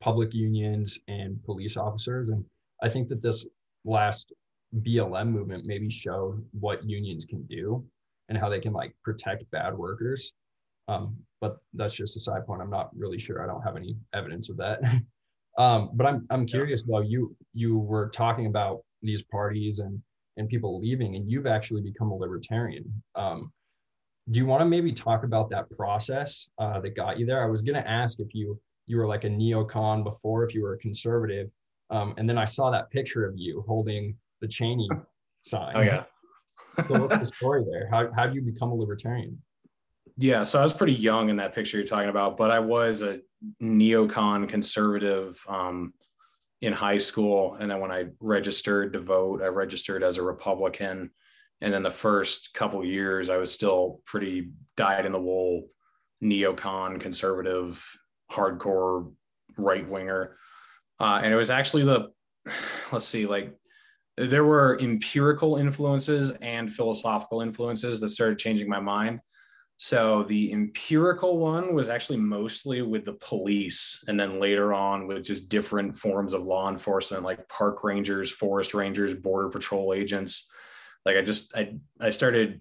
[0.00, 2.30] public unions and police officers.
[2.30, 2.44] And
[2.82, 3.46] I think that this
[3.84, 4.32] last
[4.80, 7.84] BLM movement maybe showed what unions can do
[8.28, 10.32] and how they can like protect bad workers.
[10.88, 12.62] Um, but that's just a side point.
[12.62, 13.42] I'm not really sure.
[13.42, 14.80] I don't have any evidence of that.
[15.58, 17.00] um, but I'm I'm curious though.
[17.00, 20.00] You you were talking about these parties and
[20.36, 23.02] and people leaving, and you've actually become a libertarian.
[23.16, 23.52] Um,
[24.30, 27.42] do you want to maybe talk about that process uh, that got you there?
[27.42, 30.62] I was going to ask if you you were like a neocon before if you
[30.62, 31.50] were a conservative.
[31.90, 34.88] Um, and then I saw that picture of you holding the Cheney
[35.42, 35.72] sign.
[35.76, 36.04] Oh yeah.
[36.86, 37.88] so what's the story there?
[37.90, 39.40] How how do you become a libertarian?
[40.20, 43.02] Yeah, so I was pretty young in that picture you're talking about, but I was
[43.02, 43.20] a
[43.62, 45.94] neocon conservative um,
[46.60, 51.12] in high school, and then when I registered to vote, I registered as a Republican.
[51.60, 55.68] And then the first couple years, I was still pretty dyed in the wool
[56.20, 57.84] neocon conservative
[58.32, 59.12] hardcore
[59.56, 60.36] right winger.
[60.98, 62.08] Uh, and it was actually the,
[62.92, 63.54] let's see, like
[64.16, 69.20] there were empirical influences and philosophical influences that started changing my mind.
[69.80, 75.24] So the empirical one was actually mostly with the police, and then later on with
[75.24, 80.50] just different forms of law enforcement, like park rangers, forest rangers, border patrol agents.
[81.06, 82.60] Like I just I I started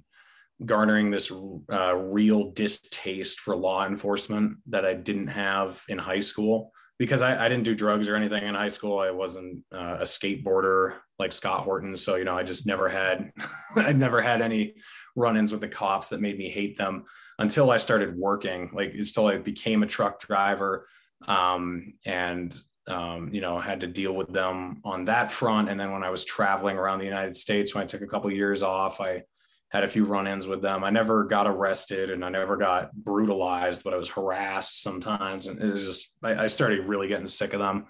[0.63, 1.31] garnering this
[1.71, 7.45] uh, real distaste for law enforcement that I didn't have in high school because I,
[7.45, 8.99] I didn't do drugs or anything in high school.
[8.99, 11.95] I wasn't uh, a skateboarder like Scott Horton.
[11.95, 13.31] So, you know, I just never had,
[13.75, 14.75] I never had any
[15.17, 17.03] run-ins with the cops that made me hate them
[17.39, 20.87] until I started working, like until I became a truck driver
[21.27, 22.55] um, and,
[22.87, 25.67] um, you know, had to deal with them on that front.
[25.69, 28.29] And then when I was traveling around the United States, when I took a couple
[28.29, 29.23] of years off, I
[29.69, 30.83] had a few run-ins with them.
[30.83, 35.47] I never got arrested and I never got brutalized, but I was harassed sometimes.
[35.47, 37.87] And it was just I, I started really getting sick of them.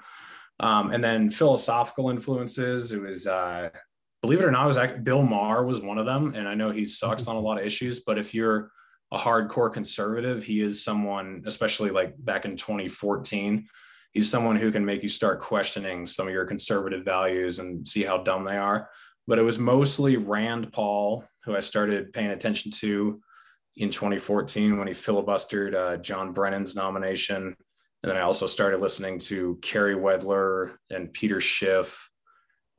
[0.59, 2.91] Um, and then philosophical influences.
[2.91, 3.69] It was uh,
[4.27, 6.35] believe it or not, it was Bill Maher was one of them.
[6.35, 8.71] And I know he sucks on a lot of issues, but if you're
[9.11, 13.65] a hardcore conservative, he is someone, especially like back in 2014,
[14.11, 18.03] he's someone who can make you start questioning some of your conservative values and see
[18.03, 18.89] how dumb they are.
[19.27, 23.21] But it was mostly Rand Paul who I started paying attention to
[23.77, 27.55] in 2014 when he filibustered uh, John Brennan's nomination.
[28.03, 32.06] And then I also started listening to Carey Wedler and Peter Schiff.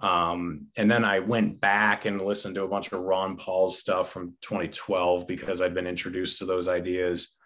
[0.00, 4.11] Um, and then I went back and listened to a bunch of Ron Paul's stuff
[4.11, 7.37] from 2012 because I'd been introduced to those ideas.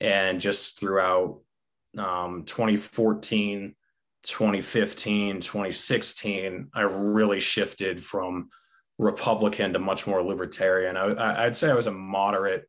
[0.00, 1.40] And just throughout
[1.98, 3.74] um, 2014,
[4.22, 8.48] 2015, 2016, I really shifted from
[8.98, 10.96] Republican to much more libertarian.
[10.96, 12.68] I, would say I was a moderate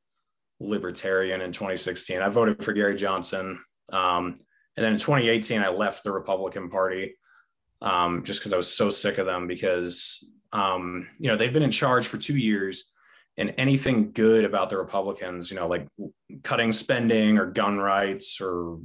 [0.59, 2.21] libertarian in 2016.
[2.21, 3.59] I voted for Gary Johnson.
[3.91, 4.35] Um,
[4.75, 7.15] and then in 2018, I left the Republican Party
[7.81, 11.63] um, just because I was so sick of them because, um, you know, they've been
[11.63, 12.85] in charge for two years
[13.37, 15.87] and anything good about the Republicans, you know, like
[16.43, 18.79] cutting spending or gun rights or,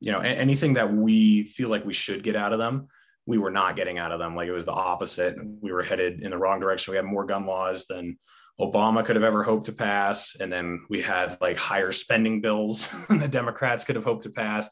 [0.00, 2.88] you know, anything that we feel like we should get out of them,
[3.26, 4.34] we were not getting out of them.
[4.34, 5.36] Like it was the opposite.
[5.60, 6.92] We were headed in the wrong direction.
[6.92, 8.18] We had more gun laws than
[8.58, 10.36] Obama could have ever hoped to pass.
[10.40, 14.30] And then we had like higher spending bills than the Democrats could have hoped to
[14.30, 14.70] pass.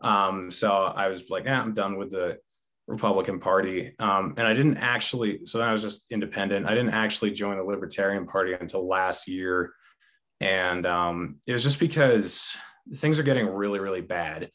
[0.00, 2.38] Um, so I was like, yeah, I'm done with the
[2.86, 3.94] Republican Party.
[3.98, 6.66] Um, and I didn't actually, so I was just independent.
[6.66, 9.72] I didn't actually join the Libertarian Party until last year.
[10.40, 12.56] And um, it was just because
[12.96, 14.50] things are getting really, really bad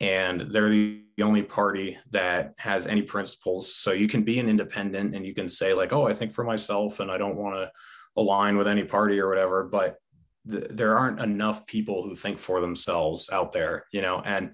[0.00, 5.14] and they're the only party that has any principles so you can be an independent
[5.14, 7.70] and you can say like oh i think for myself and i don't want to
[8.16, 9.96] align with any party or whatever but
[10.50, 14.50] th- there aren't enough people who think for themselves out there you know and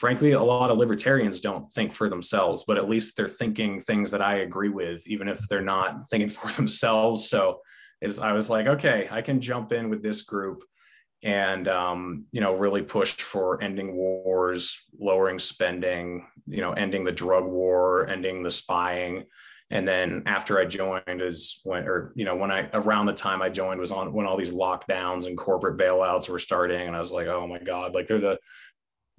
[0.00, 4.10] frankly a lot of libertarians don't think for themselves but at least they're thinking things
[4.10, 7.28] that i agree with even if they're not thinking for themselves.
[7.28, 7.60] So
[8.00, 10.64] is i was like okay i can jump in with this group
[11.22, 17.12] and um, you know really push for ending wars lowering spending you know ending the
[17.12, 19.24] drug war ending the spying.
[19.72, 23.40] And then after i joined is when or you know when i around the time
[23.40, 27.00] i joined was on when all these lockdowns and corporate bailouts were starting and i
[27.00, 28.36] was like oh my god like they're the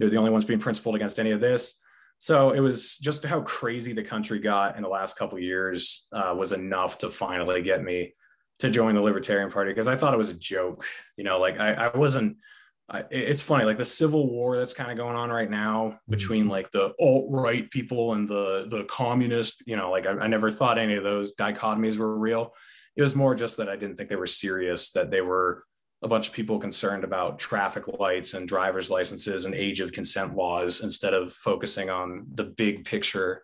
[0.01, 1.79] they're the only ones being principled against any of this
[2.21, 6.35] so it was just how crazy the country got in the last couple years uh,
[6.37, 8.13] was enough to finally get me
[8.59, 10.85] to join the Libertarian Party because I thought it was a joke.
[11.17, 12.37] You know, like I, I wasn't.
[12.87, 16.11] I, it's funny, like the civil war that's kind of going on right now mm-hmm.
[16.11, 19.63] between like the alt right people and the the communist.
[19.65, 22.53] You know, like I, I never thought any of those dichotomies were real.
[22.95, 24.91] It was more just that I didn't think they were serious.
[24.91, 25.63] That they were
[26.03, 30.35] a bunch of people concerned about traffic lights and driver's licenses and age of consent
[30.35, 33.43] laws instead of focusing on the big picture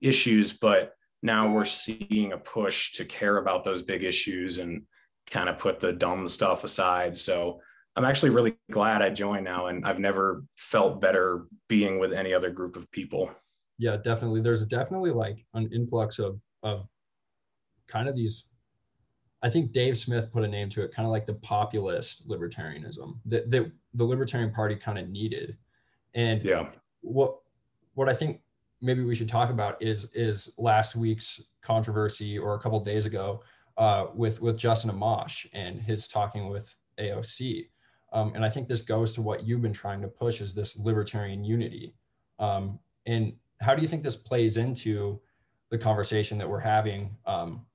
[0.00, 0.52] issues.
[0.52, 0.92] But
[1.22, 4.84] now we're seeing a push to care about those big issues and
[5.30, 7.16] kind of put the dumb stuff aside.
[7.18, 7.60] So
[7.96, 12.32] I'm actually really glad I joined now, and I've never felt better being with any
[12.32, 13.30] other group of people.
[13.78, 14.40] Yeah, definitely.
[14.40, 16.86] There's definitely like an influx of of
[17.88, 18.44] kind of these.
[19.42, 23.18] I think Dave Smith put a name to it, kind of like the populist libertarianism
[23.26, 25.56] that, that the Libertarian Party kind of needed.
[26.14, 26.70] And yeah,
[27.02, 27.38] what
[27.94, 28.40] what I think
[28.80, 33.42] maybe we should talk about is is last week's controversy or a couple days ago
[33.76, 37.68] uh, with with Justin Amash and his talking with AOC.
[38.12, 40.76] Um, and I think this goes to what you've been trying to push is this
[40.78, 41.94] libertarian unity.
[42.38, 45.20] Um, and how do you think this plays into
[45.70, 47.66] the conversation that we're having um,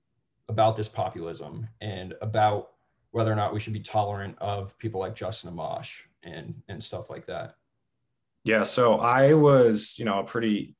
[0.49, 2.69] about this populism and about
[3.11, 7.09] whether or not we should be tolerant of people like Justin Amash and and stuff
[7.09, 7.55] like that?
[8.43, 10.75] Yeah, so I was, you know, a pretty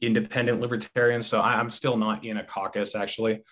[0.00, 1.22] independent libertarian.
[1.22, 3.42] So I, am still not in a caucus actually,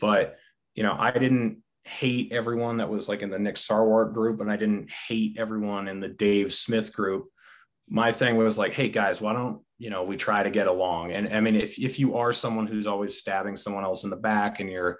[0.00, 0.36] but
[0.74, 4.50] you know, I didn't hate everyone that was like in the Nick Sarwark group, and
[4.50, 7.28] I didn't hate everyone in the Dave Smith group.
[7.88, 11.12] My thing was like, hey guys, why don't you know we try to get along?
[11.12, 14.16] And I mean, if if you are someone who's always stabbing someone else in the
[14.16, 14.98] back and you're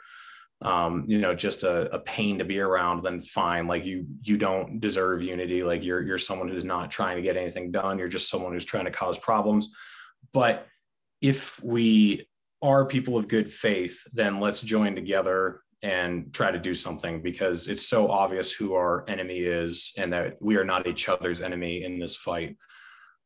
[0.62, 3.66] um, you know, just a, a pain to be around, then fine.
[3.66, 5.62] Like you, you don't deserve unity.
[5.62, 7.98] Like you're, you're someone who's not trying to get anything done.
[7.98, 9.74] You're just someone who's trying to cause problems.
[10.32, 10.66] But
[11.20, 12.28] if we
[12.62, 17.68] are people of good faith, then let's join together and try to do something because
[17.68, 21.84] it's so obvious who our enemy is and that we are not each other's enemy
[21.84, 22.56] in this fight.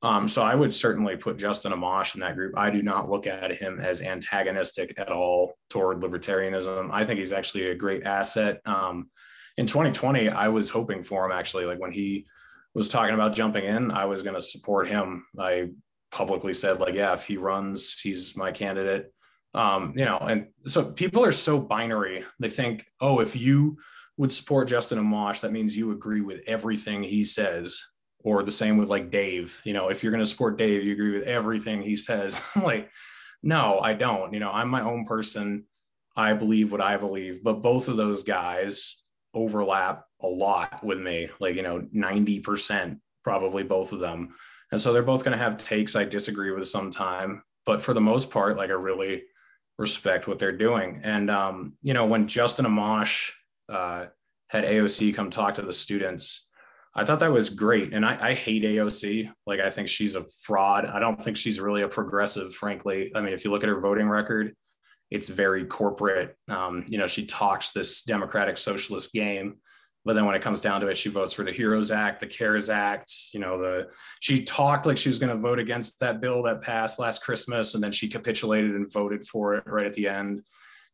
[0.01, 2.57] Um, so I would certainly put Justin Amash in that group.
[2.57, 6.91] I do not look at him as antagonistic at all toward libertarianism.
[6.93, 8.61] I think he's actually a great asset.
[8.65, 9.11] Um,
[9.57, 12.27] in 2020, I was hoping for him actually, like when he
[12.75, 15.27] was talking about jumping in, I was going to support him.
[15.37, 15.71] I
[16.11, 19.13] publicly said like yeah if he runs he's my candidate
[19.55, 23.77] um you know and so people are so binary they think oh if you
[24.17, 27.81] would support justin amash that means you agree with everything he says
[28.25, 30.93] or the same with like dave you know if you're going to support dave you
[30.93, 32.41] agree with everything he says.
[32.57, 32.91] Like
[33.43, 35.65] no i don't you know i'm my own person.
[36.17, 37.45] I believe what i believe.
[37.45, 39.03] But both of those guys
[39.35, 44.35] overlap a lot with me like you know 90% probably both of them.
[44.73, 48.01] And so they're both going to have takes I disagree with sometime, but for the
[48.01, 49.25] most part, like I really
[49.79, 51.01] respect what they're doing.
[51.05, 53.31] And, um, you know, when Justin Amash
[53.69, 54.07] uh,
[54.49, 56.48] had AOC come talk to the students,
[56.95, 57.95] I thought that was great.
[57.95, 59.31] And I, I, hate AOC.
[59.47, 60.85] Like, I think she's a fraud.
[60.87, 63.13] I don't think she's really a progressive, frankly.
[63.15, 64.57] I mean, if you look at her voting record,
[65.11, 66.37] it's very corporate.
[66.49, 69.59] Um, you know, she talks this democratic socialist game
[70.09, 72.27] but then when it comes down to it she votes for the heroes act the
[72.27, 73.89] cares act you know the
[74.21, 77.75] she talked like she was going to vote against that bill that passed last christmas
[77.75, 80.43] and then she capitulated and voted for it right at the end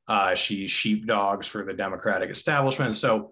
[0.07, 3.31] uh, she sheepdogs for the democratic establishment so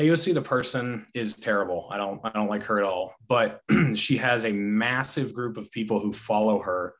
[0.00, 3.62] aoc the person is terrible i don't i don't like her at all but
[3.94, 6.94] she has a massive group of people who follow her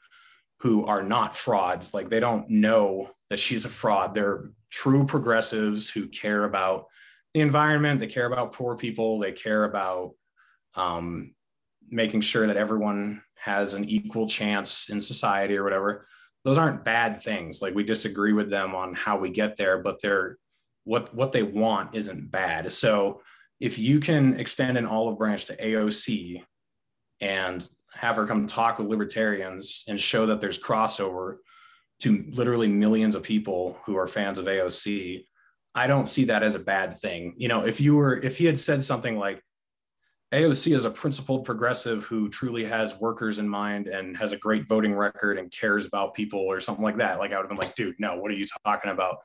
[0.60, 1.92] who are not frauds.
[1.94, 4.14] Like they don't know that she's a fraud.
[4.14, 6.86] They're true progressives who care about
[7.34, 8.00] the environment.
[8.00, 9.18] They care about poor people.
[9.18, 10.12] They care about
[10.74, 11.34] um,
[11.88, 16.06] making sure that everyone has an equal chance in society or whatever.
[16.44, 17.62] Those aren't bad things.
[17.62, 20.36] Like we disagree with them on how we get there, but they're
[20.90, 22.72] what what they want isn't bad.
[22.72, 23.22] So
[23.60, 26.42] if you can extend an olive branch to AOC
[27.20, 31.36] and have her come talk with libertarians and show that there's crossover
[32.00, 35.24] to literally millions of people who are fans of AOC,
[35.76, 37.34] I don't see that as a bad thing.
[37.36, 39.40] You know, if you were, if he had said something like,
[40.32, 44.66] AOC is a principled progressive who truly has workers in mind and has a great
[44.66, 47.18] voting record and cares about people or something like that.
[47.18, 49.18] Like I would have been like, dude, no, what are you talking about?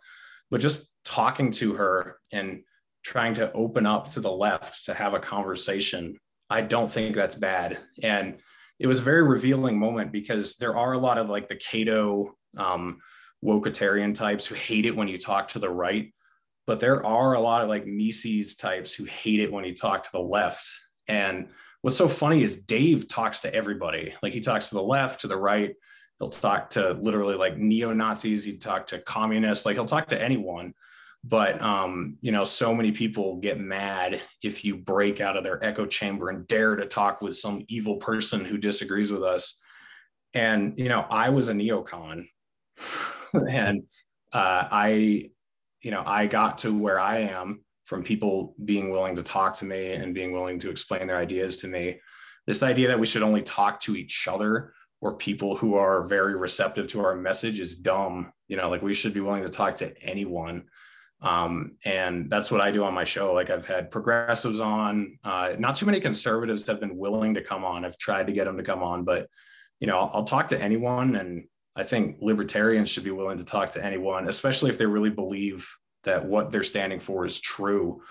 [0.52, 2.62] But just talking to her and
[3.04, 6.18] trying to open up to the left to have a conversation,
[6.50, 7.80] I don't think that's bad.
[8.02, 8.38] And
[8.80, 12.36] it was a very revealing moment because there are a lot of like the Cato
[12.58, 13.00] um,
[14.14, 16.14] types who hate it when you talk to the right,
[16.68, 20.04] but there are a lot of like Mises types who hate it when you talk
[20.04, 20.68] to the left.
[21.08, 21.50] And
[21.82, 24.16] what's so funny is Dave talks to everybody.
[24.24, 25.76] Like he talks to the left, to the right.
[26.20, 28.46] He'll talk to literally like neo Nazis.
[28.46, 29.66] He'd talk to communists.
[29.66, 30.74] Like he'll talk to anyone
[31.28, 35.64] but um, you know so many people get mad if you break out of their
[35.64, 39.60] echo chamber and dare to talk with some evil person who disagrees with us
[40.34, 42.28] and you know i was a neocon
[43.50, 43.84] and
[44.34, 45.30] uh, i
[45.82, 49.66] you know i got to where i am from people being willing to talk to
[49.66, 52.00] me and being willing to explain their ideas to me
[52.46, 56.36] this idea that we should only talk to each other or people who are very
[56.36, 59.76] receptive to our message is dumb you know like we should be willing to talk
[59.76, 60.66] to anyone
[61.22, 63.34] um, and that's what I do on my show.
[63.34, 67.64] Like I've had progressives on, uh, not too many conservatives have been willing to come
[67.64, 67.86] on.
[67.86, 69.28] I've tried to get them to come on, but
[69.80, 71.16] you know, I'll, I'll talk to anyone.
[71.16, 75.10] And I think libertarians should be willing to talk to anyone, especially if they really
[75.10, 75.68] believe
[76.04, 78.02] that what they're standing for is true,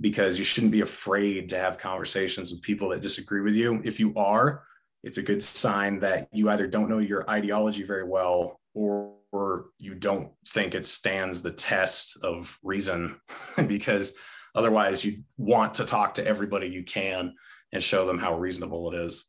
[0.00, 3.80] because you shouldn't be afraid to have conversations with people that disagree with you.
[3.84, 4.64] If you are,
[5.06, 9.66] it's a good sign that you either don't know your ideology very well or or
[9.78, 13.20] you don't think it stands the test of reason
[13.68, 14.14] because
[14.56, 17.32] otherwise you want to talk to everybody you can
[17.72, 19.26] and show them how reasonable it is.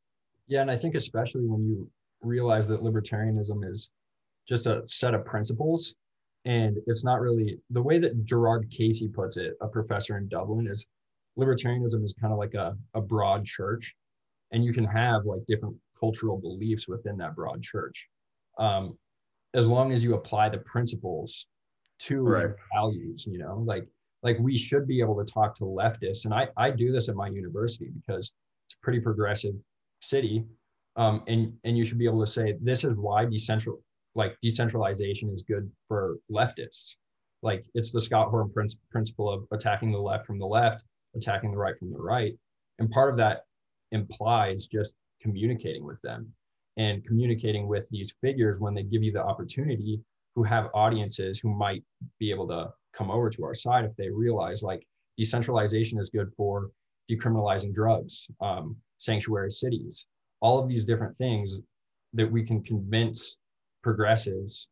[0.47, 1.89] Yeah and i think especially when you
[2.21, 3.89] realize that libertarianism is
[4.47, 5.93] just a set of principles
[6.45, 10.65] and it's not really the way that gerard casey puts it a professor in dublin
[10.67, 10.88] is
[11.38, 13.95] libertarianism is kind of like a, a broad church
[14.52, 18.08] and you can have like different cultural beliefs within that broad church
[18.60, 18.98] um,
[19.54, 21.48] as long as you apply the principles
[22.00, 22.45] to right.
[22.74, 23.88] values you know like
[24.24, 26.26] like we should be able to talk to leftists.
[26.26, 28.32] And i i do this at my university because
[28.68, 29.56] it's a pretty progressive
[30.02, 30.43] city
[30.98, 33.78] um, and and you should be able to say this is why decentral
[34.16, 36.95] like decentralization is good for leftists.
[37.43, 40.84] Like it's the Scott Horton prin- principle of attacking the left from the left
[41.16, 42.34] attacking the right from the right.
[42.80, 43.41] And part of that
[43.91, 46.31] implies just communicating with them
[46.77, 49.99] and communicating with these figures when they give you the opportunity
[50.35, 51.83] who have audiences who might
[52.19, 54.85] be able to come over to our side if they realize like
[55.17, 56.69] decentralization is good for
[57.09, 60.05] decriminalizing drugs um, sanctuary cities
[60.41, 61.61] all of these different things
[62.13, 63.38] that we can convince
[63.81, 64.69] progressives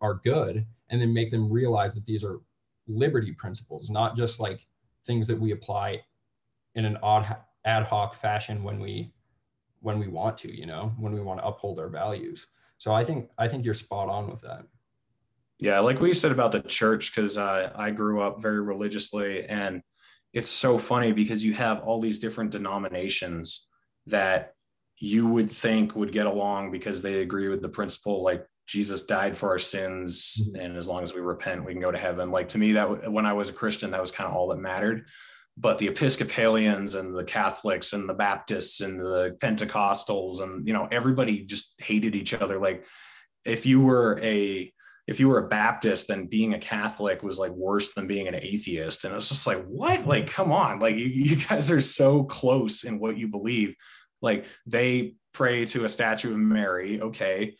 [0.00, 2.40] are good and then make them realize that these are
[2.88, 4.66] liberty principles not just like
[5.06, 6.00] things that we apply
[6.74, 9.12] in an odd ad hoc fashion when we
[9.80, 12.46] when we want to, you know, when we want to uphold our values.
[12.78, 14.64] So I think I think you're spot on with that.
[15.58, 19.82] Yeah, like we said about the church, because uh, I grew up very religiously, and
[20.32, 23.68] it's so funny because you have all these different denominations
[24.06, 24.54] that
[24.96, 29.36] you would think would get along because they agree with the principle, like Jesus died
[29.36, 30.60] for our sins, mm-hmm.
[30.60, 32.30] and as long as we repent, we can go to heaven.
[32.30, 34.58] Like to me, that when I was a Christian, that was kind of all that
[34.58, 35.06] mattered
[35.56, 40.88] but the Episcopalians and the Catholics and the Baptists and the Pentecostals and you know
[40.90, 42.58] everybody just hated each other.
[42.58, 42.84] Like
[43.44, 44.72] if you were a
[45.06, 48.36] if you were a Baptist, then being a Catholic was like worse than being an
[48.36, 49.04] atheist.
[49.04, 50.06] And it was just like, what?
[50.06, 50.78] Like, come on.
[50.78, 53.74] Like you, you guys are so close in what you believe.
[54.22, 57.00] Like they pray to a statue of Mary.
[57.00, 57.56] Okay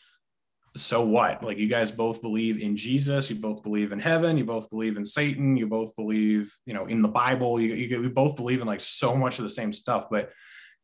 [0.75, 1.43] so what?
[1.43, 4.95] Like you guys both believe in Jesus, you both believe in heaven, you both believe
[4.95, 7.59] in Satan, you both believe, you know, in the Bible.
[7.59, 10.31] You, you, both believe in like so much of the same stuff, but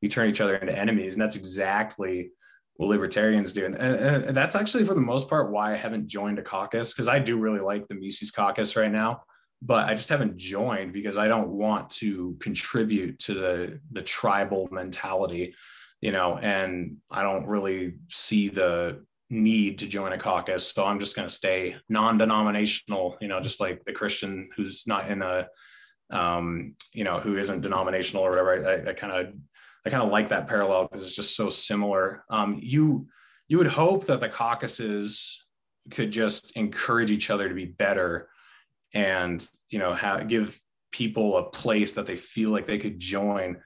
[0.02, 2.32] you turn each other into enemies, and that's exactly
[2.76, 3.66] what libertarians do.
[3.66, 6.94] And, and, and that's actually for the most part why I haven't joined a caucus
[6.94, 9.24] because I do really like the Mises caucus right now,
[9.62, 14.68] but I just haven't joined because I don't want to contribute to the the tribal
[14.70, 15.56] mentality,
[16.02, 20.72] you know, and I don't really see the need to join a caucus.
[20.72, 25.12] So I'm just going to stay non-denominational, you know, just like the Christian who's not
[25.12, 25.48] in a,
[26.10, 28.88] um, you know, who isn't denominational or whatever.
[28.90, 29.34] I kind of,
[29.86, 32.24] I kind of like that parallel because it's just so similar.
[32.30, 33.08] Um, you,
[33.50, 35.46] you would hope that the caucuses
[35.92, 38.30] could just encourage each other to be better
[38.94, 40.60] and, you know, have, give
[40.92, 43.58] people a place that they feel like they could join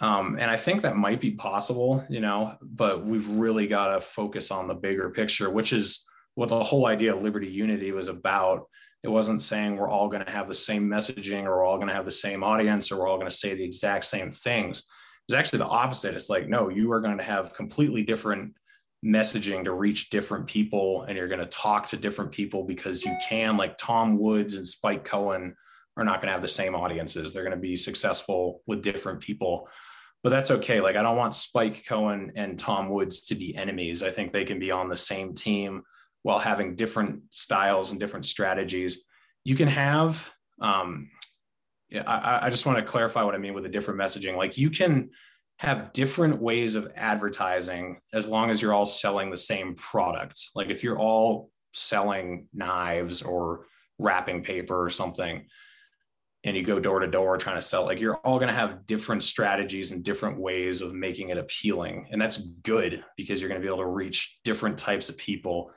[0.00, 4.00] um, and I think that might be possible, you know, but we've really got to
[4.00, 8.08] focus on the bigger picture, which is what the whole idea of liberty unity was
[8.08, 8.66] about.
[9.02, 11.88] It wasn't saying we're all going to have the same messaging or we're all going
[11.88, 14.84] to have the same audience or we're all going to say the exact same things.
[15.28, 16.14] It's actually the opposite.
[16.14, 18.54] It's like, no, you are going to have completely different
[19.04, 23.14] messaging to reach different people and you're going to talk to different people because you
[23.26, 25.54] can, like Tom Woods and Spike Cohen
[25.96, 27.32] are not going to have the same audiences.
[27.32, 29.68] They're going to be successful with different people
[30.22, 30.80] but that's okay.
[30.80, 34.02] Like I don't want Spike Cohen and Tom Woods to be enemies.
[34.02, 35.82] I think they can be on the same team
[36.22, 39.04] while having different styles and different strategies.
[39.44, 41.10] You can have, um,
[41.88, 44.36] yeah, I, I just want to clarify what I mean with the different messaging.
[44.36, 45.10] Like you can
[45.56, 50.38] have different ways of advertising as long as you're all selling the same product.
[50.54, 53.66] Like if you're all selling knives or
[53.98, 55.46] wrapping paper or something,
[56.44, 58.86] and you go door to door trying to sell like you're all going to have
[58.86, 62.08] different strategies and different ways of making it appealing.
[62.10, 65.70] And that's good because you're going to be able to reach different types of people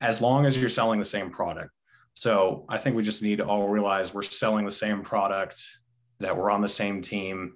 [0.00, 1.70] as long as you're selling the same product.
[2.14, 5.62] So i think we just need to all realize we're selling the same product
[6.18, 7.54] that we're on the same team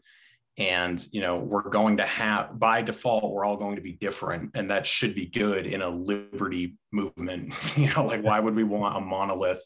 [0.56, 4.52] and you know we're going to have by default we're all going to be different
[4.54, 7.52] and that should be good in a liberty movement.
[7.76, 9.62] You know like why would we want a monolith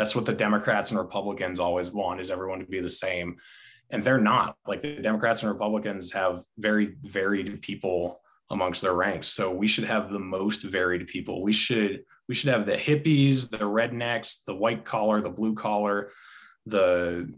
[0.00, 3.36] that's what the Democrats and Republicans always want is everyone to be the same.
[3.90, 4.56] And they're not.
[4.66, 9.28] Like the Democrats and Republicans have very varied people amongst their ranks.
[9.28, 11.42] So we should have the most varied people.
[11.42, 16.12] We should we should have the hippies, the rednecks, the white collar, the blue collar,
[16.64, 17.30] the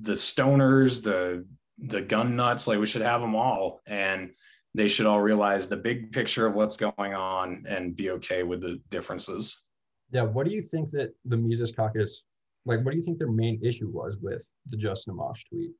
[0.00, 1.44] the stoners, the
[1.76, 2.66] the gun nuts.
[2.66, 4.30] Like we should have them all, and
[4.74, 8.62] they should all realize the big picture of what's going on and be okay with
[8.62, 9.65] the differences.
[10.10, 10.22] Yeah.
[10.22, 12.22] What do you think that the Mises caucus,
[12.64, 15.72] like, what do you think their main issue was with the Justin Amash tweet?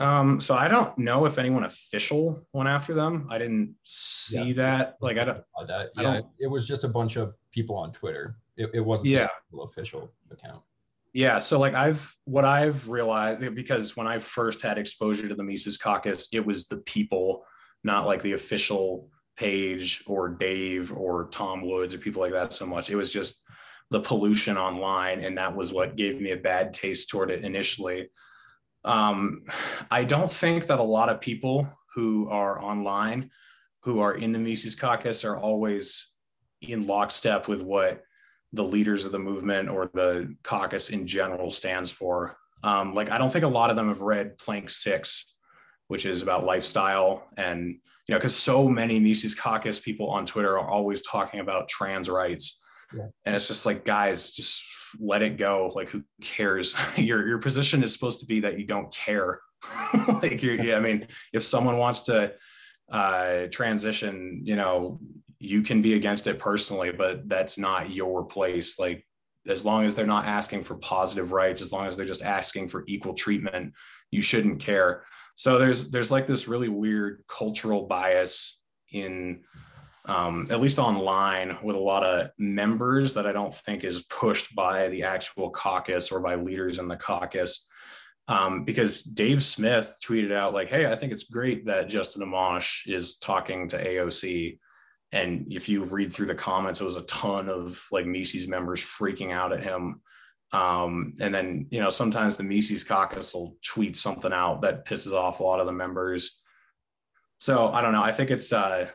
[0.00, 3.26] Um, so I don't know if anyone official went after them.
[3.30, 4.54] I didn't see yeah.
[4.54, 4.96] that.
[5.00, 5.42] Like I don't.
[5.66, 5.90] That.
[5.96, 8.36] Yeah, don't, it was just a bunch of people on Twitter.
[8.56, 10.62] It, it wasn't yeah the official account.
[11.12, 11.38] Yeah.
[11.38, 15.76] So like I've what I've realized because when I first had exposure to the Mises
[15.76, 17.44] Caucus, it was the people,
[17.82, 22.66] not like the official Page or Dave or Tom Woods or people like that so
[22.66, 22.90] much.
[22.90, 23.44] It was just
[23.90, 28.08] the pollution online, and that was what gave me a bad taste toward it initially.
[28.84, 29.44] Um,
[29.90, 33.30] I don't think that a lot of people who are online,
[33.84, 36.08] who are in the Mises Caucus, are always
[36.60, 38.02] in lockstep with what
[38.52, 42.36] the leaders of the movement or the caucus in general stands for.
[42.64, 45.36] Um, like, I don't think a lot of them have read Plank Six,
[45.86, 47.78] which is about lifestyle and
[48.08, 52.08] you know, because so many Mises Caucus people on Twitter are always talking about trans
[52.08, 52.60] rights.
[52.94, 53.08] Yeah.
[53.26, 54.64] And it's just like, guys, just
[54.98, 55.70] let it go.
[55.74, 56.74] Like, who cares?
[56.96, 59.40] your your position is supposed to be that you don't care.
[60.22, 62.32] like, you're, yeah, I mean, if someone wants to
[62.90, 65.00] uh, transition, you know,
[65.38, 68.78] you can be against it personally, but that's not your place.
[68.78, 69.04] Like,
[69.46, 72.68] as long as they're not asking for positive rights, as long as they're just asking
[72.68, 73.74] for equal treatment,
[74.10, 75.04] you shouldn't care
[75.38, 78.60] so there's there's like this really weird cultural bias
[78.90, 79.44] in
[80.04, 84.56] um, at least online with a lot of members that I don't think is pushed
[84.56, 87.68] by the actual caucus or by leaders in the caucus.
[88.26, 92.88] Um, because Dave Smith tweeted out like, "Hey, I think it's great that Justin Amash
[92.92, 94.58] is talking to AOC."
[95.12, 98.80] And if you read through the comments, it was a ton of like Mises members
[98.80, 100.00] freaking out at him
[100.52, 105.12] um, and then, you know, sometimes the Mises caucus will tweet something out that pisses
[105.12, 106.40] off a lot of the members.
[107.38, 108.02] So I don't know.
[108.02, 108.88] I think it's, uh,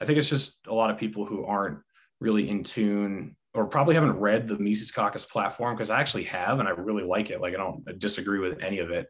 [0.00, 1.78] I think it's just a lot of people who aren't
[2.20, 6.60] really in tune or probably haven't read the Mises caucus platform because I actually have
[6.60, 7.40] and I really like it.
[7.40, 9.08] Like I don't disagree with any of it.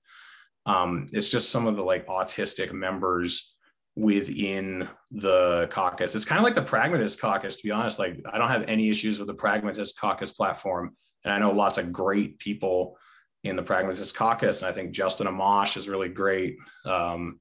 [0.67, 3.55] Um, it's just some of the like autistic members
[3.97, 6.15] within the caucus.
[6.15, 7.99] It's kind of like the pragmatist caucus, to be honest.
[7.99, 10.97] Like I don't have any issues with the pragmatist caucus platform.
[11.25, 12.97] And I know lots of great people
[13.43, 14.63] in the Pragmatist Caucus.
[14.63, 16.57] And I think Justin Amash is really great.
[16.85, 17.41] Um,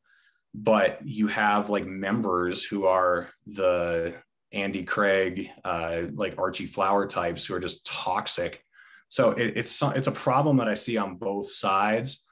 [0.54, 4.16] but you have like members who are the
[4.52, 8.64] Andy Craig, uh, like Archie Flower types who are just toxic.
[9.10, 12.26] So it, it's it's a problem that I see on both sides,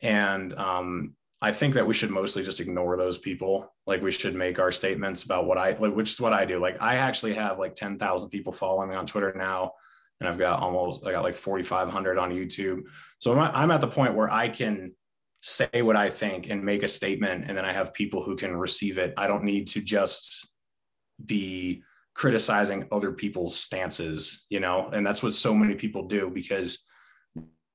[0.00, 3.72] and um, I think that we should mostly just ignore those people.
[3.86, 6.58] Like we should make our statements about what I like, which is what I do.
[6.58, 9.72] Like I actually have like 10,000 people following me on Twitter now.
[10.20, 12.86] And I've got almost, I got like 4,500 on YouTube.
[13.18, 14.92] So I'm, at the point where I can
[15.42, 17.44] say what I think and make a statement.
[17.48, 19.12] And then I have people who can receive it.
[19.16, 20.48] I don't need to just
[21.24, 21.82] be
[22.14, 26.84] criticizing other people's stances, you know, and that's what so many people do because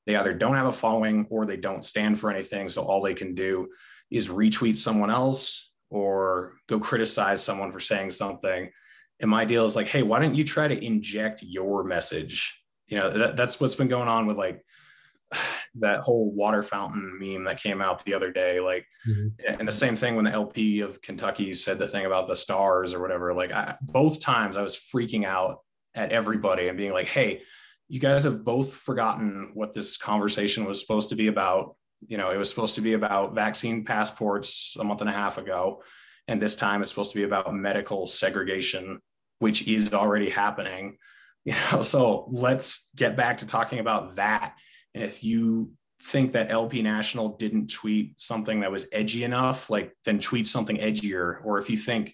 [0.07, 2.69] they either don't have a following or they don't stand for anything.
[2.69, 3.67] So all they can do
[4.09, 8.71] is retweet someone else or go criticize someone for saying something.
[9.19, 12.61] And my deal is like, hey, why don't you try to inject your message?
[12.87, 14.63] You know, that, that's what's been going on with like
[15.75, 18.59] that whole water fountain meme that came out the other day.
[18.59, 19.59] Like, mm-hmm.
[19.59, 22.93] and the same thing when the LP of Kentucky said the thing about the stars
[22.93, 23.33] or whatever.
[23.33, 25.59] Like, I, both times I was freaking out
[25.95, 27.41] at everybody and being like, hey,
[27.87, 31.75] you guys have both forgotten what this conversation was supposed to be about.
[32.07, 35.37] You know, it was supposed to be about vaccine passports a month and a half
[35.37, 35.83] ago.
[36.27, 39.01] And this time it's supposed to be about medical segregation,
[39.39, 40.97] which is already happening.
[41.45, 44.55] You know, so let's get back to talking about that.
[44.93, 45.71] And if you
[46.03, 50.77] think that LP National didn't tweet something that was edgy enough, like then tweet something
[50.77, 51.37] edgier.
[51.43, 52.13] Or if you think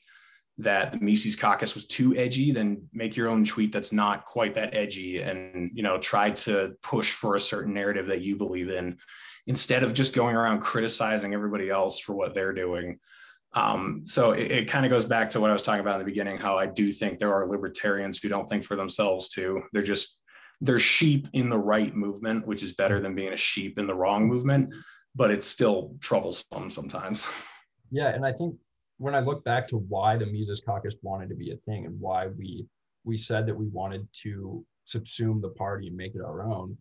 [0.57, 4.53] that the Mises caucus was too edgy, then make your own tweet that's not quite
[4.53, 8.69] that edgy and you know try to push for a certain narrative that you believe
[8.69, 8.97] in
[9.47, 12.99] instead of just going around criticizing everybody else for what they're doing.
[13.55, 16.05] Um, so it, it kind of goes back to what I was talking about in
[16.05, 19.63] the beginning, how I do think there are libertarians who don't think for themselves too.
[19.71, 20.21] They're just
[20.61, 23.95] they're sheep in the right movement, which is better than being a sheep in the
[23.95, 24.73] wrong movement,
[25.13, 27.27] but it's still troublesome sometimes.
[27.91, 28.55] Yeah, and I think
[28.97, 31.97] when I look back to why the Mises Caucus wanted to be a thing and
[31.99, 32.65] why we
[33.03, 36.75] we said that we wanted to subsume the party and make it our own,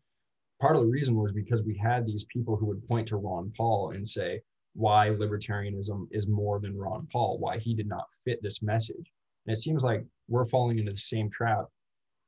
[0.61, 3.53] part of the reason was because we had these people who would point to Ron
[3.55, 4.41] Paul and say
[4.75, 9.13] why libertarianism is more than Ron Paul, why he did not fit this message.
[9.47, 11.67] And it seems like we're falling into the same trap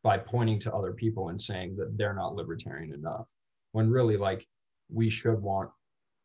[0.02, 3.26] by pointing to other people and saying that they're not libertarian enough,
[3.72, 4.46] when really like
[4.88, 5.70] we should want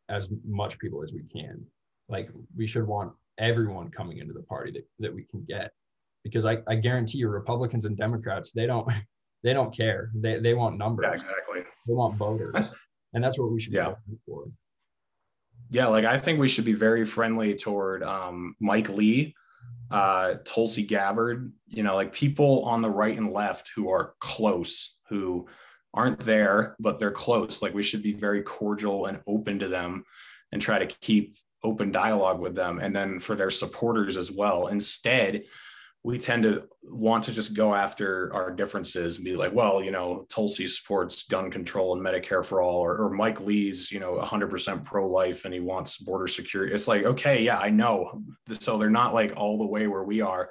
[0.08, 1.64] as much people as we can.
[2.08, 5.72] Like we should want everyone coming into the party that, that we can get
[6.22, 8.86] because I, I guarantee you republicans and democrats they don't
[9.42, 12.70] they don't care they, they want numbers yeah, exactly they want voters
[13.14, 13.94] and that's what we should yeah.
[14.26, 14.44] for
[15.72, 19.34] yeah like i think we should be very friendly toward um, mike lee
[19.90, 24.98] uh, tulsi gabbard you know like people on the right and left who are close
[25.08, 25.46] who
[25.92, 30.04] aren't there but they're close like we should be very cordial and open to them
[30.52, 34.68] and try to keep open dialogue with them and then for their supporters as well.
[34.68, 35.44] Instead,
[36.04, 39.92] we tend to want to just go after our differences and be like, well, you
[39.92, 44.18] know, Tulsi supports gun control and Medicare for all, or, or Mike Lee's, you know,
[44.20, 46.74] 100% pro life and he wants border security.
[46.74, 48.22] It's like, okay, yeah, I know.
[48.50, 50.50] So they're not like all the way where we are,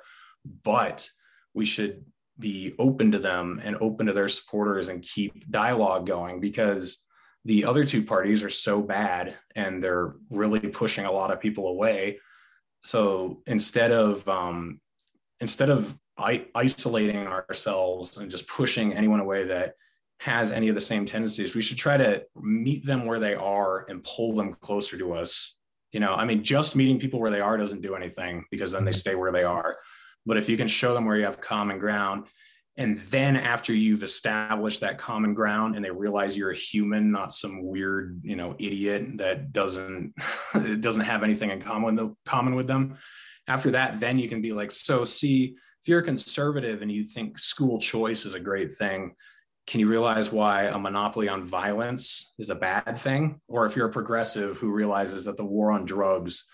[0.64, 1.08] but
[1.54, 2.06] we should
[2.40, 7.06] be open to them and open to their supporters and keep dialogue going because
[7.44, 11.68] the other two parties are so bad and they're really pushing a lot of people
[11.68, 12.20] away
[12.84, 14.80] so instead of um,
[15.42, 19.74] instead of I- isolating ourselves and just pushing anyone away that
[20.20, 23.86] has any of the same tendencies we should try to meet them where they are
[23.90, 25.58] and pull them closer to us.
[25.92, 28.86] You know i mean just meeting people where they are doesn't do anything because then
[28.86, 28.98] they mm-hmm.
[28.98, 29.76] stay where they are.
[30.26, 32.28] But if you can show them where you have common ground
[32.78, 37.34] and then after you've established that common ground and they realize you're a human not
[37.34, 40.14] some weird you know idiot that doesn't
[40.80, 42.98] doesn't have anything in common common with them
[43.48, 47.04] after that then you can be like so see if you're a conservative and you
[47.04, 49.16] think school choice is a great thing
[49.68, 53.40] can you realize why a monopoly on violence is a bad thing?
[53.48, 56.46] Or if you're a progressive who realizes that the war on drugs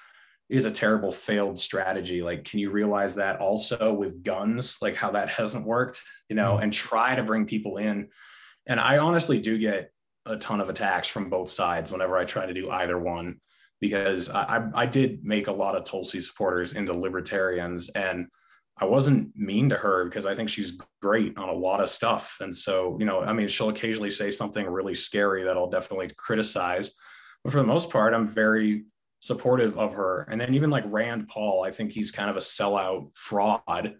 [0.50, 5.12] is a terrible failed strategy like can you realize that also with guns like how
[5.12, 6.64] that hasn't worked you know mm-hmm.
[6.64, 8.08] and try to bring people in?
[8.66, 9.92] And i honestly do get
[10.26, 13.42] a ton of attacks from both sides whenever i try to do either one
[13.82, 18.28] because i i did make a lot of tulsi supporters into libertarians and
[18.80, 22.38] i wasn't mean to her because i think she's great on a lot of stuff
[22.42, 26.10] and so you know i mean she'll occasionally say something really scary that i'll definitely
[26.18, 26.92] criticize
[27.44, 28.84] but for the most part i'm very
[29.20, 30.28] supportive of her.
[30.30, 33.96] And then even like Rand Paul, I think he's kind of a sellout fraud.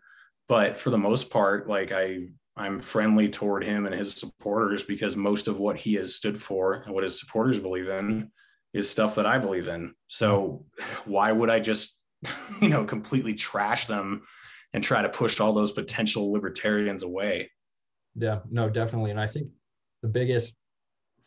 [0.48, 5.16] But for the most part, like I I'm friendly toward him and his supporters because
[5.16, 8.32] most of what he has stood for and what his supporters believe in
[8.74, 9.94] is stuff that I believe in.
[10.08, 10.66] So
[11.06, 12.02] why would I just,
[12.62, 14.24] you know, completely trash them
[14.74, 17.52] and try to push all those potential libertarians away?
[18.16, 19.12] Yeah, no, definitely.
[19.12, 19.50] And I think
[20.02, 20.56] the biggest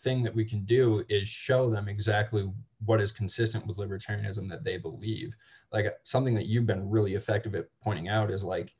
[0.03, 2.51] thing that we can do is show them exactly
[2.84, 5.32] what is consistent with libertarianism that they believe.
[5.72, 8.74] Like something that you've been really effective at pointing out is like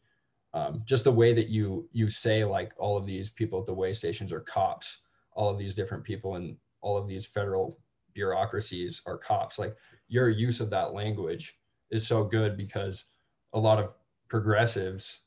[0.53, 3.75] um, just the way that you you say like all of these people at the
[3.75, 4.99] weigh stations are cops,
[5.33, 7.79] all of these different people and all of these federal
[8.21, 9.59] bureaucracies are cops.
[9.59, 9.75] Like
[10.09, 11.57] your use of that language
[11.91, 13.07] is so good because
[13.55, 13.95] a lot of
[14.29, 15.21] progressives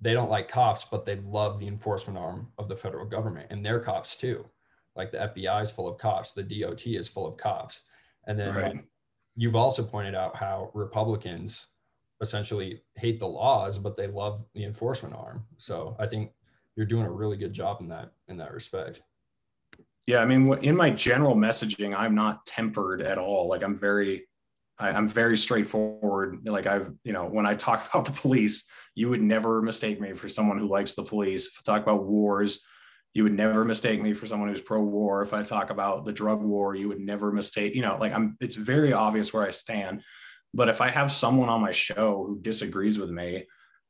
[0.00, 3.64] they don't like cops, but they love the enforcement arm of the federal government, and
[3.64, 4.44] they're cops too.
[4.94, 7.80] Like the FBI is full of cops, the DOT is full of cops,
[8.26, 8.84] and then right.
[9.36, 11.68] you've also pointed out how Republicans
[12.20, 15.44] essentially hate the laws, but they love the enforcement arm.
[15.58, 16.32] So I think
[16.74, 19.02] you're doing a really good job in that in that respect.
[20.06, 23.48] Yeah, I mean, in my general messaging, I'm not tempered at all.
[23.48, 24.26] Like I'm very
[24.78, 26.46] I, am very straightforward.
[26.46, 30.12] Like I've, you know, when I talk about the police, you would never mistake me
[30.14, 31.46] for someone who likes the police.
[31.48, 32.60] If I talk about wars,
[33.14, 35.22] you would never mistake me for someone who's pro-war.
[35.22, 38.36] If I talk about the drug war, you would never mistake, you know, like I'm
[38.40, 40.02] it's very obvious where I stand.
[40.52, 43.46] But if I have someone on my show who disagrees with me,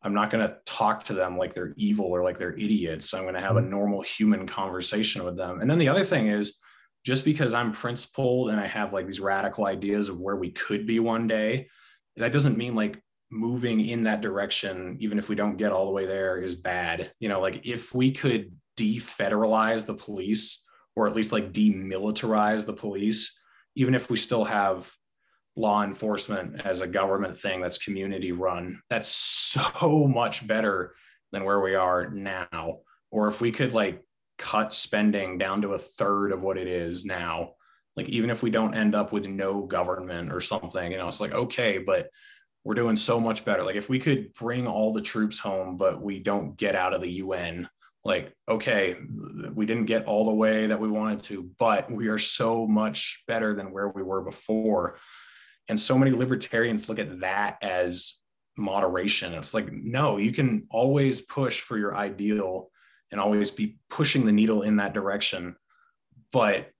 [0.06, 3.12] I'm not going to talk to them like they're evil or like they're idiots.
[3.12, 3.70] I'm going to have a mm-hmm.
[3.70, 5.60] normal human conversation with them.
[5.60, 6.60] And then the other thing is,
[7.04, 10.86] just because I'm principled and I have like these radical ideas of where we could
[10.86, 11.68] be one day,
[12.16, 13.02] that doesn't mean like
[13.32, 17.10] moving in that direction, even if we don't get all the way there, is bad.
[17.18, 22.72] You know, like if we could defederalize the police or at least like demilitarize the
[22.72, 23.36] police,
[23.74, 24.88] even if we still have
[25.56, 30.94] law enforcement as a government thing that's community run, that's so much better
[31.32, 32.80] than where we are now.
[33.10, 34.02] Or if we could like
[34.38, 37.52] cut spending down to a third of what it is now
[37.96, 41.20] like even if we don't end up with no government or something you know it's
[41.20, 42.08] like okay but
[42.64, 46.02] we're doing so much better like if we could bring all the troops home but
[46.02, 47.68] we don't get out of the UN
[48.04, 48.96] like okay
[49.54, 53.24] we didn't get all the way that we wanted to but we are so much
[53.26, 54.98] better than where we were before
[55.68, 58.20] and so many libertarians look at that as
[58.56, 62.70] moderation it's like no you can always push for your ideal
[63.10, 65.56] and always be pushing the needle in that direction.
[66.32, 66.70] But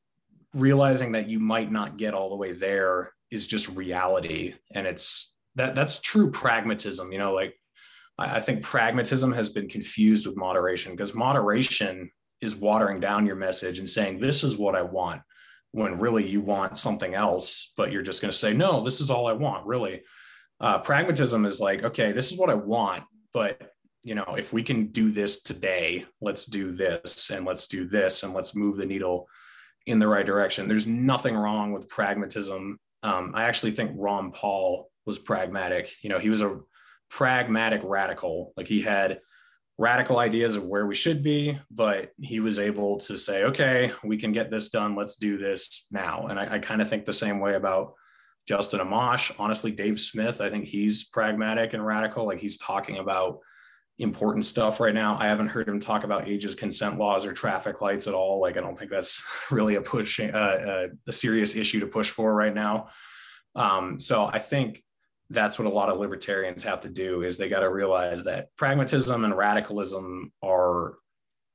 [0.53, 4.55] realizing that you might not get all the way there is just reality.
[4.72, 7.55] And it's that that's true pragmatism, you know, like
[8.18, 12.11] I, I think pragmatism has been confused with moderation because moderation
[12.41, 15.22] is watering down your message and saying, this is what I want
[15.76, 19.10] when really you want something else, but you're just going to say, no, this is
[19.10, 20.04] all I want, really.
[20.58, 23.04] Uh, pragmatism is like, okay, this is what I want,
[23.34, 23.72] but
[24.02, 28.22] you know, if we can do this today, let's do this and let's do this
[28.22, 29.28] and let's move the needle
[29.84, 30.66] in the right direction.
[30.66, 32.78] There's nothing wrong with pragmatism.
[33.02, 35.92] Um, I actually think Ron Paul was pragmatic.
[36.00, 36.58] You know, he was a
[37.10, 38.54] pragmatic radical.
[38.56, 39.20] Like he had
[39.78, 44.16] radical ideas of where we should be, but he was able to say, okay, we
[44.16, 44.96] can get this done.
[44.96, 46.26] Let's do this now.
[46.28, 47.94] And I, I kind of think the same way about
[48.48, 49.34] Justin Amash.
[49.38, 52.24] Honestly, Dave Smith, I think he's pragmatic and radical.
[52.24, 53.40] Like he's talking about
[53.98, 55.18] important stuff right now.
[55.18, 58.40] I haven't heard him talk about ages consent laws or traffic lights at all.
[58.40, 62.10] Like, I don't think that's really a push, uh, uh, a serious issue to push
[62.10, 62.88] for right now.
[63.54, 64.82] Um, so I think
[65.30, 68.54] that's what a lot of libertarians have to do is they got to realize that
[68.56, 70.98] pragmatism and radicalism are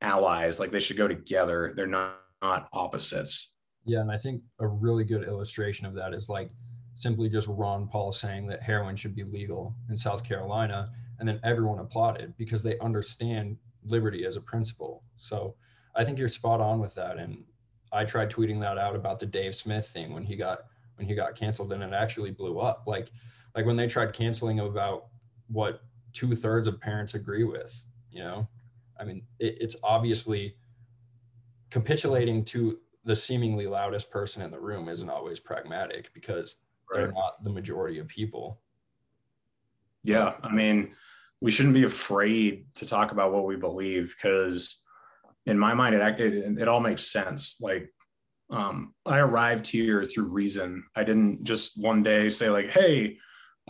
[0.01, 0.59] allies.
[0.59, 1.73] Like they should go together.
[1.75, 3.55] They're not, not opposites.
[3.85, 3.99] Yeah.
[4.01, 6.49] And I think a really good illustration of that is like
[6.95, 10.91] simply just Ron Paul saying that heroin should be legal in South Carolina
[11.21, 13.55] and then everyone applauded because they understand
[13.85, 15.55] liberty as a principle so
[15.95, 17.43] i think you're spot on with that and
[17.93, 20.65] i tried tweeting that out about the dave smith thing when he got
[20.97, 23.11] when he got canceled and it actually blew up like
[23.55, 25.07] like when they tried canceling about
[25.47, 25.81] what
[26.13, 28.47] two-thirds of parents agree with you know?
[28.99, 30.55] I mean it, it's obviously
[31.69, 36.57] capitulating to the seemingly loudest person in the room isn't always pragmatic because
[36.93, 37.01] right.
[37.01, 38.61] they're not the majority of people.
[40.03, 40.95] Yeah i mean
[41.41, 44.83] we shouldn't be afraid to talk about what we believe because
[45.47, 47.57] in my mind it, it, it all makes sense.
[47.59, 47.91] Like
[48.51, 50.83] um, i arrived here through reason.
[50.95, 53.17] I didn't just one day say like hey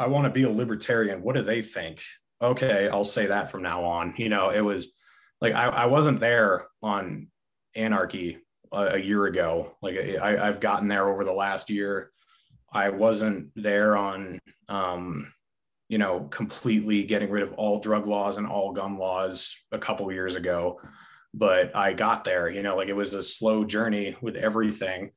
[0.01, 2.01] i want to be a libertarian what do they think
[2.41, 4.93] okay i'll say that from now on you know it was
[5.39, 7.27] like i, I wasn't there on
[7.75, 8.39] anarchy
[8.71, 12.11] a, a year ago like I, i've gotten there over the last year
[12.71, 14.39] i wasn't there on
[14.69, 15.31] um,
[15.91, 20.09] you know, completely getting rid of all drug laws and all gun laws a couple
[20.09, 20.79] years ago.
[21.33, 25.11] But I got there, you know, like it was a slow journey with everything.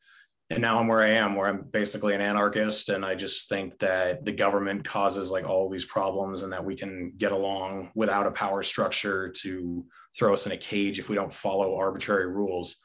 [0.54, 2.88] And now I'm where I am, where I'm basically an anarchist.
[2.88, 6.76] And I just think that the government causes like all these problems and that we
[6.76, 9.84] can get along without a power structure to
[10.16, 12.76] throw us in a cage if we don't follow arbitrary rules.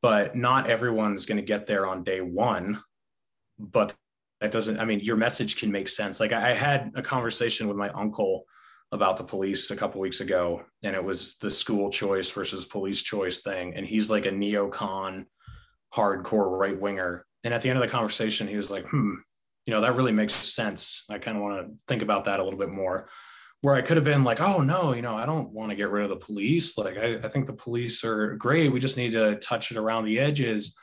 [0.00, 2.82] But not everyone's going to get there on day one
[3.62, 3.94] but
[4.40, 7.68] that doesn't i mean your message can make sense like i, I had a conversation
[7.68, 8.44] with my uncle
[8.90, 13.02] about the police a couple weeks ago and it was the school choice versus police
[13.02, 15.24] choice thing and he's like a neocon
[15.94, 19.14] hardcore right winger and at the end of the conversation he was like hmm
[19.66, 22.44] you know that really makes sense i kind of want to think about that a
[22.44, 23.08] little bit more
[23.60, 25.90] where i could have been like oh no you know i don't want to get
[25.90, 29.12] rid of the police like I, I think the police are great we just need
[29.12, 30.74] to touch it around the edges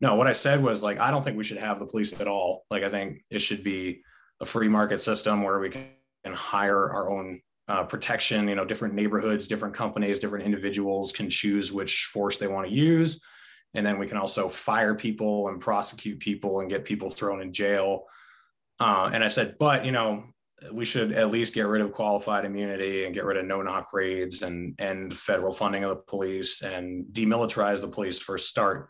[0.00, 2.26] no, what I said was like, I don't think we should have the police at
[2.26, 2.64] all.
[2.70, 4.02] Like, I think it should be
[4.40, 5.84] a free market system where we can
[6.26, 8.48] hire our own uh, protection.
[8.48, 12.74] You know, different neighborhoods, different companies, different individuals can choose which force they want to
[12.74, 13.22] use.
[13.74, 17.52] And then we can also fire people and prosecute people and get people thrown in
[17.52, 18.04] jail.
[18.78, 20.24] Uh, and I said, but, you know,
[20.72, 23.92] we should at least get rid of qualified immunity and get rid of no knock
[23.92, 28.88] raids and end federal funding of the police and demilitarize the police for a start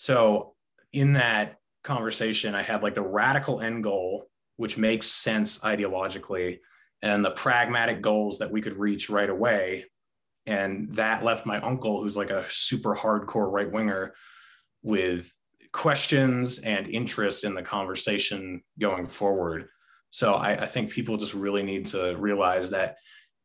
[0.00, 0.54] so
[0.94, 6.60] in that conversation, I had like the radical end goal, which makes sense ideologically,
[7.02, 9.89] and the pragmatic goals that we could reach right away.
[10.46, 14.14] And that left my uncle, who's like a super hardcore right winger,
[14.82, 15.34] with
[15.72, 19.68] questions and interest in the conversation going forward.
[20.10, 22.96] So I, I, think people just really need to realize that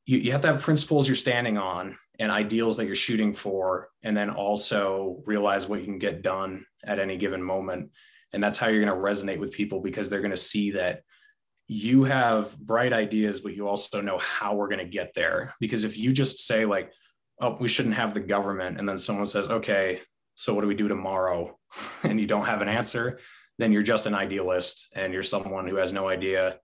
[0.06, 3.90] you, you have to have principles you're standing on and ideals that you're shooting for
[4.02, 7.92] and then also realize what you can get done at any given moment
[8.36, 11.04] and that's how you're going to resonate with people because they're going to see that
[11.68, 15.84] you have bright ideas but you also know how we're going to get there because
[15.84, 16.92] if you just say like
[17.42, 20.00] oh we shouldn't have the government and then someone says okay
[20.36, 21.58] so what do we do tomorrow
[22.04, 23.20] and you don't have an answer
[23.58, 26.60] then you're just an idealist and you're someone who has no idea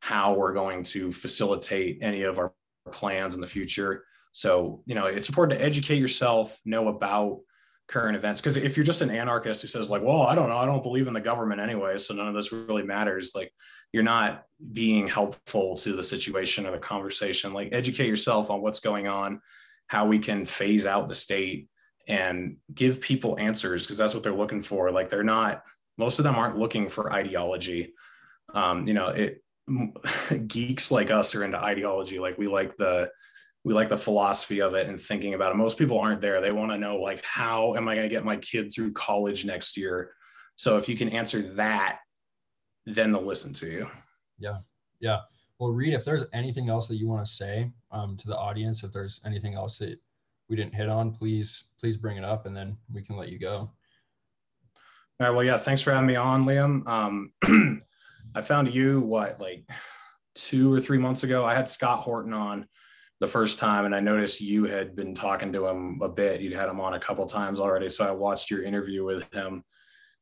[0.00, 2.52] how we're going to facilitate any of our
[2.90, 4.04] plans in the future.
[4.32, 7.40] So, you know, it's important to educate yourself, know about
[7.86, 8.40] current events.
[8.40, 10.82] Because if you're just an anarchist who says, like, well, I don't know, I don't
[10.82, 13.52] believe in the government anyway, so none of this really matters, like,
[13.92, 17.52] you're not being helpful to the situation or the conversation.
[17.52, 19.40] Like, educate yourself on what's going on,
[19.86, 21.68] how we can phase out the state
[22.08, 24.90] and give people answers because that's what they're looking for.
[24.90, 25.62] Like, they're not,
[25.98, 27.94] most of them aren't looking for ideology.
[28.54, 29.42] Um, you know, it,
[30.46, 33.08] geeks like us are into ideology like we like the
[33.64, 36.50] we like the philosophy of it and thinking about it most people aren't there they
[36.50, 39.76] want to know like how am i going to get my kid through college next
[39.76, 40.12] year
[40.56, 42.00] so if you can answer that
[42.86, 43.90] then they'll listen to you.
[44.38, 44.58] Yeah.
[45.00, 45.20] Yeah.
[45.58, 48.82] Well reed if there's anything else that you want to say um, to the audience
[48.82, 50.00] if there's anything else that
[50.48, 53.38] we didn't hit on please please bring it up and then we can let you
[53.38, 53.56] go.
[53.58, 53.70] All
[55.20, 55.30] right.
[55.30, 56.86] Well yeah thanks for having me on liam.
[56.88, 57.32] Um,
[58.34, 59.68] I found you what like
[60.34, 61.44] two or three months ago.
[61.44, 62.66] I had Scott Horton on
[63.20, 66.40] the first time, and I noticed you had been talking to him a bit.
[66.40, 69.62] You'd had him on a couple times already, so I watched your interview with him.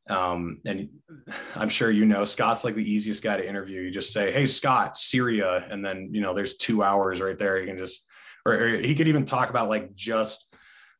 [0.08, 0.88] Um, and
[1.56, 3.82] I'm sure you know Scott's like the easiest guy to interview.
[3.82, 7.60] You just say, "Hey, Scott, Syria," and then you know there's two hours right there.
[7.60, 8.06] You can just,
[8.44, 10.54] or, or he could even talk about like just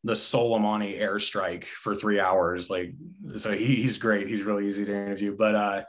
[0.04, 2.70] the Soleimani airstrike for three hours.
[2.70, 2.94] Like,
[3.36, 4.28] so he, he's great.
[4.28, 5.36] He's really easy to interview.
[5.36, 5.82] But uh,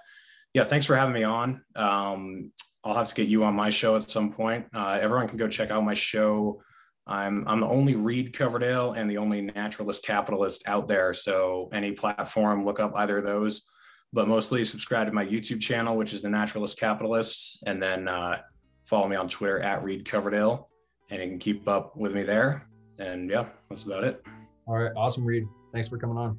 [0.54, 1.64] yeah, thanks for having me on.
[1.76, 2.52] Um,
[2.84, 4.66] I'll have to get you on my show at some point.
[4.74, 6.62] Uh, everyone can go check out my show.
[7.08, 11.14] I'm I'm the only Reed Coverdale and the only naturalist capitalist out there.
[11.14, 13.68] So any platform, look up either of those.
[14.14, 18.42] But mostly subscribe to my YouTube channel, which is the Naturalist Capitalist, and then uh,
[18.84, 20.70] follow me on Twitter at Reed Coverdale,
[21.10, 22.68] and you can keep up with me there.
[23.00, 24.22] And yeah, that's about it.
[24.68, 25.48] All right, awesome, Reed.
[25.72, 26.38] Thanks for coming on.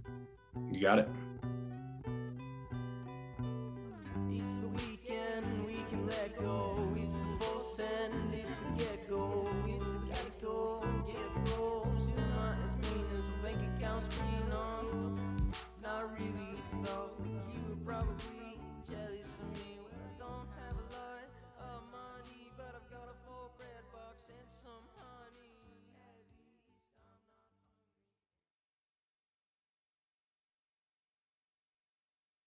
[0.71, 1.09] You got it.